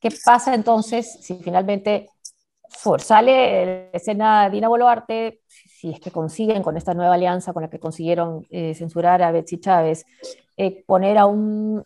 ¿Qué 0.00 0.08
pasa 0.24 0.54
entonces 0.54 1.18
si 1.20 1.36
finalmente 1.36 2.08
sale 2.98 3.90
la 3.92 3.98
escena 3.98 4.48
Dina 4.48 4.68
Boluarte, 4.68 5.40
si 5.82 5.90
es 5.90 5.98
que 5.98 6.12
consiguen 6.12 6.62
con 6.62 6.76
esta 6.76 6.94
nueva 6.94 7.14
alianza 7.14 7.52
con 7.52 7.64
la 7.64 7.68
que 7.68 7.80
consiguieron 7.80 8.46
eh, 8.50 8.72
censurar 8.72 9.20
a 9.20 9.32
Betsy 9.32 9.58
Chávez, 9.58 10.06
eh, 10.56 10.84
poner 10.86 11.18
a 11.18 11.26
un 11.26 11.82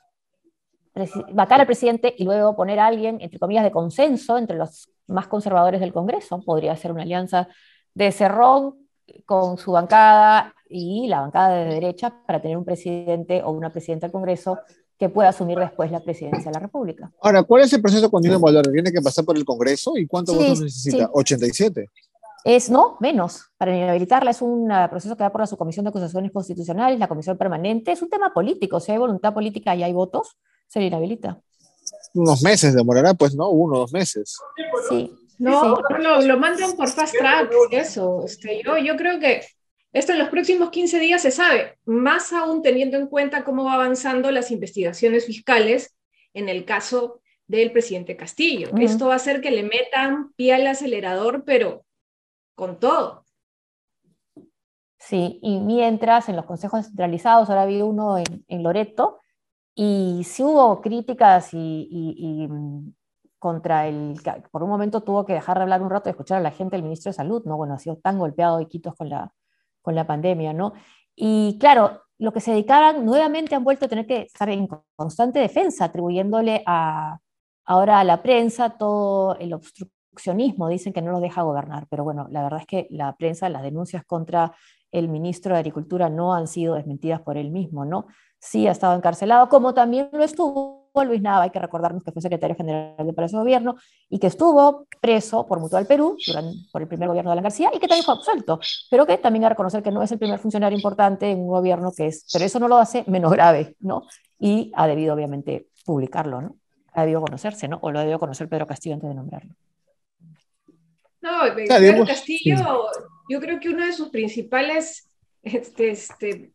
vacar 1.33 1.61
al 1.61 1.67
presidente 1.67 2.15
y 2.19 2.25
luego 2.25 2.55
poner 2.55 2.79
a 2.79 2.89
alguien, 2.89 3.17
entre 3.23 3.39
comillas, 3.39 3.65
de 3.65 3.71
consenso 3.71 4.37
entre 4.37 4.59
los 4.59 4.91
más 5.07 5.29
conservadores 5.29 5.81
del 5.81 5.95
Congreso. 5.95 6.43
Podría 6.43 6.77
ser 6.77 6.93
una 6.93 7.05
alianza 7.05 7.49
de 7.95 8.13
Cerrón 8.13 8.87
con 9.25 9.57
su 9.57 9.73
bancada 9.73 10.55
y 10.69 11.07
la 11.09 11.21
bancada 11.21 11.55
de 11.55 11.65
derecha 11.65 12.23
para 12.27 12.43
tener 12.43 12.59
un 12.59 12.67
presidente 12.67 13.43
o 13.43 13.51
una 13.51 13.73
presidenta 13.73 14.09
del 14.09 14.13
Congreso 14.13 14.59
que 14.99 15.09
pueda 15.09 15.31
asumir 15.31 15.59
después 15.59 15.91
la 15.91 16.01
presidencia 16.01 16.51
de 16.51 16.55
la 16.55 16.61
República. 16.61 17.11
Ahora, 17.23 17.43
¿cuál 17.45 17.63
es 17.63 17.73
el 17.73 17.81
proceso 17.81 18.11
con 18.11 18.21
Dina 18.21 18.37
Boluarte? 18.37 18.73
¿Tiene 18.73 18.93
que 18.93 19.01
pasar 19.01 19.25
por 19.25 19.39
el 19.39 19.45
Congreso? 19.47 19.97
¿Y 19.97 20.07
cuántos 20.07 20.37
votos 20.37 20.61
necesita? 20.61 21.11
¿87? 21.13 21.89
Es, 22.47 22.71
no, 22.71 22.97
menos. 23.01 23.51
Para 23.59 23.77
inhabilitarla 23.77 24.31
es 24.31 24.41
un 24.41 24.73
proceso 24.89 25.17
que 25.17 25.25
va 25.25 25.33
por 25.33 25.41
la 25.41 25.49
Subcomisión 25.49 25.85
de 25.85 25.89
Acusaciones 25.89 26.31
Constitucionales, 26.31 26.97
la 26.97 27.09
Comisión 27.09 27.37
Permanente. 27.37 27.91
Es 27.91 28.03
un 28.03 28.09
tema 28.09 28.33
político. 28.33 28.79
Si 28.79 28.93
hay 28.93 28.99
voluntad 28.99 29.35
política 29.35 29.75
y 29.75 29.83
hay 29.83 29.93
votos, 29.93 30.39
se 30.69 30.79
le 30.79 30.87
inhabilita. 30.87 31.41
Unos 32.15 32.43
meses 32.43 32.73
demorará, 32.73 33.15
pues, 33.15 33.35
¿no? 33.35 33.51
Uno, 33.51 33.79
dos 33.81 33.93
meses. 33.93 34.39
Sí. 34.89 35.13
No, 35.39 35.81
Lo, 35.99 36.39
mandan 36.39 36.77
por 36.77 36.89
fast 36.89 37.17
track, 37.19 37.51
eso. 37.73 38.23
Este, 38.25 38.63
yo, 38.65 38.79
yo 38.79 38.97
creo 38.97 39.19
que 39.19 39.43
esto 39.93 40.13
en 40.13 40.21
los 40.21 40.29
próximos 40.29 40.71
15 40.71 41.01
días 41.01 41.23
se 41.23 41.33
sabe, 41.33 41.79
más 41.85 42.33
aún 42.33 42.63
teniendo 42.63 42.97
en 42.97 43.09
cuenta 43.09 43.43
cómo 43.43 43.65
va 43.65 43.75
avanzando 43.75 44.31
las 44.31 44.53
investigaciones 44.53 45.27
fiscales 45.27 45.97
en 46.33 46.49
el 46.49 46.65
caso 46.65 47.21
del 47.49 47.73
presidente 47.73 48.17
Castillo. 48.17 48.71
Esto 48.79 49.09
va 49.09 49.15
a 49.15 49.17
hacer 49.17 49.41
que 49.41 49.51
le 49.51 49.65
metan 49.65 50.33
pie 50.37 50.55
al 50.55 50.67
acelerador, 50.69 51.43
pero 51.45 51.86
con 52.57 52.81
todo. 52.81 53.25
Sí, 54.99 55.39
y 55.43 55.61
mientras 55.61 56.29
en 56.29 56.37
los 56.37 56.47
consejos 56.47 56.87
centralizados, 56.87 57.49
ahora 57.49 57.63
había 57.63 57.85
uno 57.85 58.19
en, 58.19 58.63
Loreto, 58.63 59.21
y 59.75 60.23
sí 60.25 60.43
hubo 60.43 60.81
críticas 60.81 61.51
y, 61.53 62.49
mm, 62.51 62.93
contra 63.39 63.87
el, 63.87 64.21
por 64.51 64.63
un 64.65 64.71
momento 64.71 65.03
tuvo 65.03 65.25
que 65.27 65.35
dejar 65.35 65.59
de 65.59 65.63
hablar 65.65 65.83
un 65.83 65.91
rato 65.91 66.09
y 66.09 66.13
escuchar 66.13 66.39
a 66.39 66.41
la 66.41 66.51
gente, 66.51 66.77
el 66.77 66.83
ministro 66.83 67.11
de 67.11 67.15
Salud, 67.17 67.45
¿no? 67.45 67.57
Bueno, 67.57 67.75
ha 67.75 67.79
sido 67.79 67.97
tan 67.99 68.19
golpeado 68.19 68.61
Iquitos 68.61 68.95
con 68.97 69.11
la, 69.11 69.33
con 69.83 69.95
la 69.95 70.07
pandemia, 70.07 70.53
¿no? 70.53 70.73
Y 71.15 71.59
claro, 71.61 72.03
lo 72.19 72.33
que 72.33 72.41
se 72.41 72.53
dedicaban 72.53 73.05
nuevamente 73.05 73.55
han 73.55 73.65
vuelto 73.65 73.87
a 73.87 73.89
tener 73.89 74.07
que 74.07 74.23
estar 74.23 74.49
en 74.49 74.69
constante 74.97 75.39
defensa, 75.39 75.87
atribuyéndole 75.87 76.63
a, 76.67 77.19
ahora 77.67 78.01
a 78.01 78.05
la 78.05 78.23
prensa 78.23 78.71
todo 78.71 79.37
el 79.39 79.53
obstruccionismo, 80.17 80.69
dicen 80.69 80.93
que 80.93 81.03
no 81.03 81.13
lo 81.13 81.21
deja 81.21 81.43
gobernar, 81.43 81.87
pero 81.91 82.05
bueno, 82.05 82.27
la 82.31 82.43
verdad 82.43 82.61
es 82.61 82.67
que 82.67 82.87
la 82.91 83.15
prensa, 83.17 83.49
las 83.49 83.63
denuncias 83.63 84.05
contra 84.05 84.53
el 84.91 85.09
ministro 85.09 85.53
de 85.53 85.61
Agricultura 85.61 86.09
no 86.09 86.35
han 86.35 86.47
sido 86.47 86.75
desmentidas 86.75 87.21
por 87.21 87.37
él 87.37 87.51
mismo, 87.51 87.85
¿no? 87.85 88.07
sí 88.39 88.67
ha 88.67 88.73
estado 88.73 88.97
encarcelado, 88.97 89.49
como 89.49 89.75
también 89.75 90.09
lo 90.13 90.23
estuvo 90.23 90.87
Luis 91.05 91.21
Nava, 91.21 91.43
hay 91.43 91.51
que 91.51 91.59
recordarnos 91.59 92.03
que 92.03 92.11
fue 92.11 92.23
secretario 92.23 92.57
general 92.57 92.97
del 92.97 93.15
Palacio 93.15 93.39
de 93.39 93.43
Gobierno 93.43 93.77
y 94.09 94.19
que 94.19 94.29
estuvo 94.29 94.87
preso 94.99 95.47
por 95.47 95.61
Mutual 95.61 95.87
Perú 95.87 96.17
durante, 96.27 96.57
por 96.73 96.81
el 96.81 96.89
primer 96.89 97.09
gobierno 97.09 97.31
de 97.31 97.33
Alan 97.33 97.43
García 97.43 97.71
y 97.75 97.79
que 97.79 97.87
también 97.87 98.03
fue 98.03 98.15
absuelto, 98.15 98.61
pero 98.91 99.05
que 99.05 99.19
también 99.19 99.45
hay 99.45 99.49
que 99.49 99.55
reconocer 99.55 99.83
que 99.83 99.91
no 99.91 100.03
es 100.03 100.11
el 100.13 100.19
primer 100.19 100.39
funcionario 100.39 100.75
importante 100.75 101.31
en 101.31 101.41
un 101.41 101.49
gobierno 101.49 101.93
que 101.95 102.07
es, 102.07 102.25
pero 102.33 102.47
eso 102.47 102.59
no 102.59 102.67
lo 102.67 102.79
hace 102.79 103.05
menos 103.09 103.31
grave, 103.31 103.77
¿no? 103.81 104.05
Y 104.39 104.73
ha 104.75 104.87
debido 104.87 105.15
obviamente 105.15 105.69
publicarlo, 105.85 106.41
¿no? 106.41 106.57
Ha 106.95 107.03
debido 107.03 107.21
conocerse, 107.21 107.69
¿no? 107.69 107.79
O 107.83 107.91
lo 107.91 107.99
ha 107.99 108.03
debido 108.03 108.19
conocer 108.19 108.49
Pedro 108.49 108.67
Castillo 108.67 108.95
antes 108.95 109.11
de 109.11 109.15
nombrarlo. 109.15 109.55
No, 111.27 111.55
Pedro 111.55 112.07
Castillo, 112.07 112.89
yo 113.29 113.41
creo 113.41 113.59
que 113.59 113.69
uno 113.69 113.85
de 113.85 113.93
sus 113.93 114.11
principales 114.11 115.11
este, 115.43 115.91
este, 115.91 116.53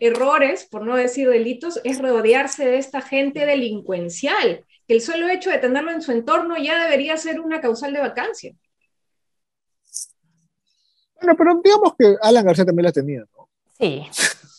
errores, 0.00 0.64
por 0.64 0.86
no 0.86 0.96
decir 0.96 1.28
delitos, 1.28 1.78
es 1.84 2.00
rodearse 2.00 2.64
de 2.64 2.78
esta 2.78 3.02
gente 3.02 3.44
delincuencial, 3.44 4.64
que 4.88 4.94
el 4.94 5.02
solo 5.02 5.28
hecho 5.28 5.50
de 5.50 5.58
tenerlo 5.58 5.90
en 5.90 6.00
su 6.00 6.12
entorno 6.12 6.56
ya 6.56 6.82
debería 6.82 7.18
ser 7.18 7.38
una 7.38 7.60
causal 7.60 7.92
de 7.92 8.00
vacancia. 8.00 8.54
Bueno, 11.16 11.36
pero 11.36 11.60
digamos 11.62 11.94
que 11.98 12.16
Alan 12.22 12.46
García 12.46 12.64
también 12.64 12.84
la 12.84 12.92
tenía, 12.92 13.20
¿no? 13.36 13.50
Sí. 13.78 14.06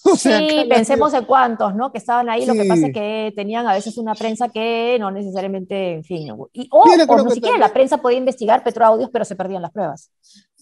sí, 0.17 0.65
pensemos 0.69 1.13
en 1.13 1.25
cuántos, 1.25 1.75
¿no? 1.75 1.91
Que 1.91 1.97
estaban 1.97 2.29
ahí, 2.29 2.45
lo 2.45 2.53
que 2.53 2.65
pasa 2.65 2.87
es 2.87 2.93
que 2.93 3.33
tenían 3.35 3.67
a 3.67 3.73
veces 3.73 3.97
una 3.97 4.13
prensa 4.13 4.49
que 4.49 4.97
no 4.99 5.09
necesariamente, 5.09 5.93
en 5.93 6.03
fin, 6.03 6.27
y, 6.53 6.67
o, 6.71 6.79
o 6.79 7.17
no 7.17 7.29
siquiera 7.31 7.57
la 7.57 7.73
prensa 7.73 7.97
podía 7.97 8.19
investigar 8.19 8.63
petroaudios, 8.63 9.09
pero 9.11 9.25
se 9.25 9.35
perdían 9.35 9.61
las 9.61 9.71
pruebas. 9.71 10.11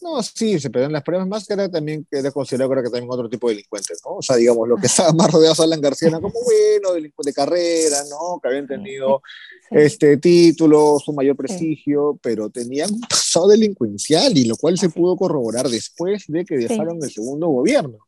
No, 0.01 0.21
sí, 0.21 0.59
se 0.59 0.69
perdían 0.69 0.91
las 0.91 1.03
pruebas, 1.03 1.27
más 1.27 1.47
que 1.47 1.53
era 1.53 1.69
también, 1.69 2.05
que 2.09 2.19
era 2.19 2.29
considerado 2.31 2.71
creo 2.71 2.83
que 2.83 2.89
también 2.89 3.09
otro 3.09 3.29
tipo 3.29 3.47
de 3.47 3.55
delincuentes, 3.55 4.01
¿no? 4.05 4.17
O 4.17 4.21
sea, 4.21 4.35
digamos, 4.35 4.67
lo 4.67 4.75
que 4.75 4.87
estaba 4.87 5.13
más 5.13 5.31
rodeado 5.31 5.61
a 5.61 5.65
Alan 5.65 5.79
García 5.79 6.09
era 6.09 6.19
como, 6.19 6.33
bueno, 6.43 6.93
delincuente 6.93 7.29
de 7.29 7.33
carrera, 7.33 7.97
¿no? 8.09 8.39
Que 8.41 8.49
habían 8.49 8.67
tenido 8.67 9.21
este 9.71 10.17
títulos, 10.17 11.07
un 11.07 11.15
mayor 11.15 11.37
prestigio, 11.37 12.19
pero 12.21 12.49
tenían 12.49 12.93
un 12.93 13.01
pasado 13.01 13.47
delincuencial, 13.47 14.37
y 14.37 14.45
lo 14.45 14.57
cual 14.57 14.77
se 14.77 14.89
pudo 14.89 15.15
corroborar 15.15 15.69
después 15.69 16.25
de 16.27 16.43
que 16.43 16.57
dejaron 16.57 16.99
el 17.01 17.11
segundo 17.11 17.47
gobierno. 17.47 17.99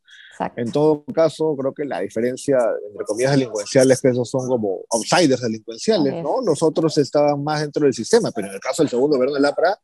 En 0.56 0.70
todo 0.70 1.04
caso, 1.14 1.56
creo 1.56 1.72
que 1.72 1.84
la 1.84 2.00
diferencia, 2.00 2.58
entre 2.90 3.04
comillas, 3.04 3.32
delincuenciales, 3.32 3.96
es 3.96 4.02
que 4.02 4.08
esos 4.08 4.28
son 4.28 4.48
como 4.48 4.80
outsiders 4.90 5.40
delincuenciales, 5.40 6.22
¿no? 6.22 6.40
Los 6.42 6.62
otros 6.62 6.96
estaban 6.98 7.42
más 7.42 7.60
dentro 7.60 7.84
del 7.84 7.94
sistema, 7.94 8.30
pero 8.34 8.48
en 8.48 8.54
el 8.54 8.60
caso 8.60 8.82
del 8.82 8.90
segundo 8.90 9.16
gobierno 9.16 9.36
de 9.36 9.42
Lapra, 9.42 9.78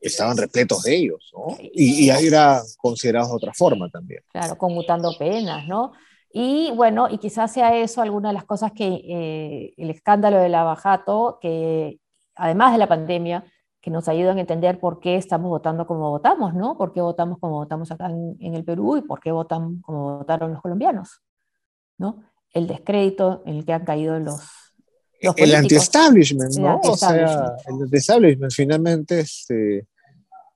estaban 0.00 0.36
repletos 0.36 0.82
de 0.82 0.96
ellos, 0.96 1.30
¿no? 1.32 1.56
Y, 1.60 2.06
y 2.06 2.10
ahí 2.10 2.26
era 2.26 2.60
considerado 2.76 3.28
de 3.28 3.36
otra 3.36 3.52
forma 3.54 3.88
también. 3.88 4.22
Claro, 4.32 4.58
conmutando 4.58 5.16
penas, 5.16 5.66
¿no? 5.68 5.92
Y 6.32 6.72
bueno, 6.74 7.08
y 7.10 7.18
quizás 7.18 7.52
sea 7.52 7.76
eso 7.76 8.00
alguna 8.00 8.30
de 8.30 8.34
las 8.34 8.44
cosas 8.44 8.72
que 8.72 8.86
eh, 8.86 9.74
el 9.76 9.90
escándalo 9.90 10.38
de 10.38 10.48
la 10.48 10.64
Bajato, 10.64 11.38
que 11.40 11.98
además 12.34 12.72
de 12.72 12.78
la 12.78 12.88
pandemia, 12.88 13.44
que 13.82 13.90
nos 13.90 14.08
ayudan 14.08 14.38
a 14.38 14.40
entender 14.40 14.78
por 14.78 15.00
qué 15.00 15.16
estamos 15.16 15.48
votando 15.50 15.86
como 15.88 16.08
votamos, 16.10 16.54
¿no? 16.54 16.78
Por 16.78 16.92
qué 16.92 17.00
votamos 17.00 17.40
como 17.40 17.54
votamos 17.54 17.90
acá 17.90 18.06
en, 18.06 18.54
el 18.54 18.64
Perú 18.64 18.96
y 18.96 19.02
por 19.02 19.18
qué 19.20 19.32
votan 19.32 19.80
como 19.80 20.18
votaron 20.18 20.52
los 20.52 20.62
colombianos, 20.62 21.20
¿no? 21.98 22.22
El 22.52 22.68
descrédito 22.68 23.42
en 23.44 23.56
el 23.56 23.64
que 23.64 23.72
han 23.72 23.84
caído 23.84 24.18
los... 24.20 24.40
los 25.20 25.36
el 25.36 25.54
anti-establishment, 25.56 26.54
¿no? 26.58 26.80
o 26.80 26.96
sea, 26.96 27.56
el 27.66 27.82
anti-establishment 27.82 28.52
finalmente, 28.52 29.18
este, 29.18 29.88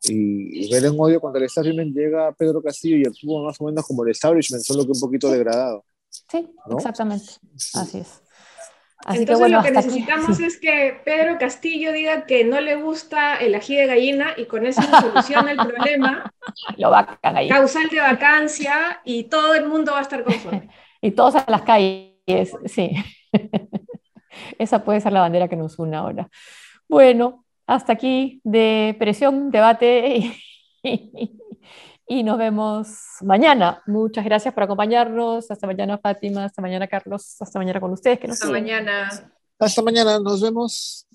y, 0.05 0.71
ver 0.71 0.85
en 0.85 0.95
odio 0.97 1.21
cuando 1.21 1.41
el 1.41 1.47
establishment 1.47 1.97
llega 1.97 2.29
a 2.29 2.33
Pedro 2.33 2.63
Castillo 2.63 2.97
y 2.97 3.07
actúa 3.07 3.43
más 3.43 3.61
o 3.61 3.65
menos 3.65 3.85
como 3.85 4.05
el 4.05 4.13
establishment, 4.13 4.63
solo 4.63 4.85
que 4.85 4.93
un 4.93 5.01
poquito 5.01 5.29
degradado. 5.33 5.85
Sí, 6.09 6.49
exactamente, 6.71 7.27
así 7.75 7.99
es. 7.99 8.23
Entonces 9.09 9.51
lo 9.51 9.63
que 9.63 9.71
necesitamos 9.71 10.41
es 10.41 10.59
que 10.59 11.01
Pedro 11.05 11.39
Castillo 11.39 11.93
diga 11.93 12.27
que 12.27 12.45
no 12.45 12.61
le 12.61 12.75
gusta 12.75 13.37
el 13.37 13.55
ají 13.55 13.77
de 13.77 13.87
gallina 13.87 14.35
y 14.37 14.47
con 14.47 14.67
eso 14.67 14.83
se 14.83 14.91
soluciona 14.91 15.53
el 15.53 15.59
problema. 15.59 16.33
lo 16.77 16.93
ahí. 16.95 17.49
Causal 17.49 17.89
de 17.89 18.01
vacancia 18.01 19.01
y 19.05 19.25
todo 19.25 19.55
el 19.55 19.69
mundo 19.69 19.93
va 19.93 19.99
a 19.99 20.03
estar 20.03 20.25
conforme. 20.25 20.69
y 21.01 21.13
todos 21.13 21.37
a 21.37 21.45
las 21.49 21.63
calles, 21.63 22.57
sí. 22.65 22.91
Esa 24.59 24.85
puede 24.85 25.01
ser 25.01 25.13
la 25.13 25.21
bandera 25.21 25.49
que 25.49 25.57
nos 25.57 25.79
une 25.79 25.97
ahora. 25.97 26.29
Bueno, 26.89 27.45
hasta 27.67 27.93
aquí 27.93 28.41
de 28.45 28.97
presión, 28.99 29.51
debate 29.51 30.33
y 32.07 32.23
nos 32.23 32.39
vemos 32.39 32.89
mañana. 33.23 33.83
Muchas 33.87 34.25
gracias 34.25 34.55
por 34.55 34.63
acompañarnos. 34.63 35.51
Hasta 35.51 35.67
mañana, 35.67 35.99
Fátima. 35.99 36.45
Hasta 36.45 36.63
mañana, 36.63 36.87
Carlos. 36.87 37.37
Hasta 37.41 37.59
mañana 37.59 37.81
con 37.81 37.93
ustedes. 37.93 38.31
Hasta 38.31 38.51
mañana. 38.51 39.11
Hasta 39.59 39.83
mañana. 39.83 40.19
Nos 40.21 40.41
vemos. 40.41 41.07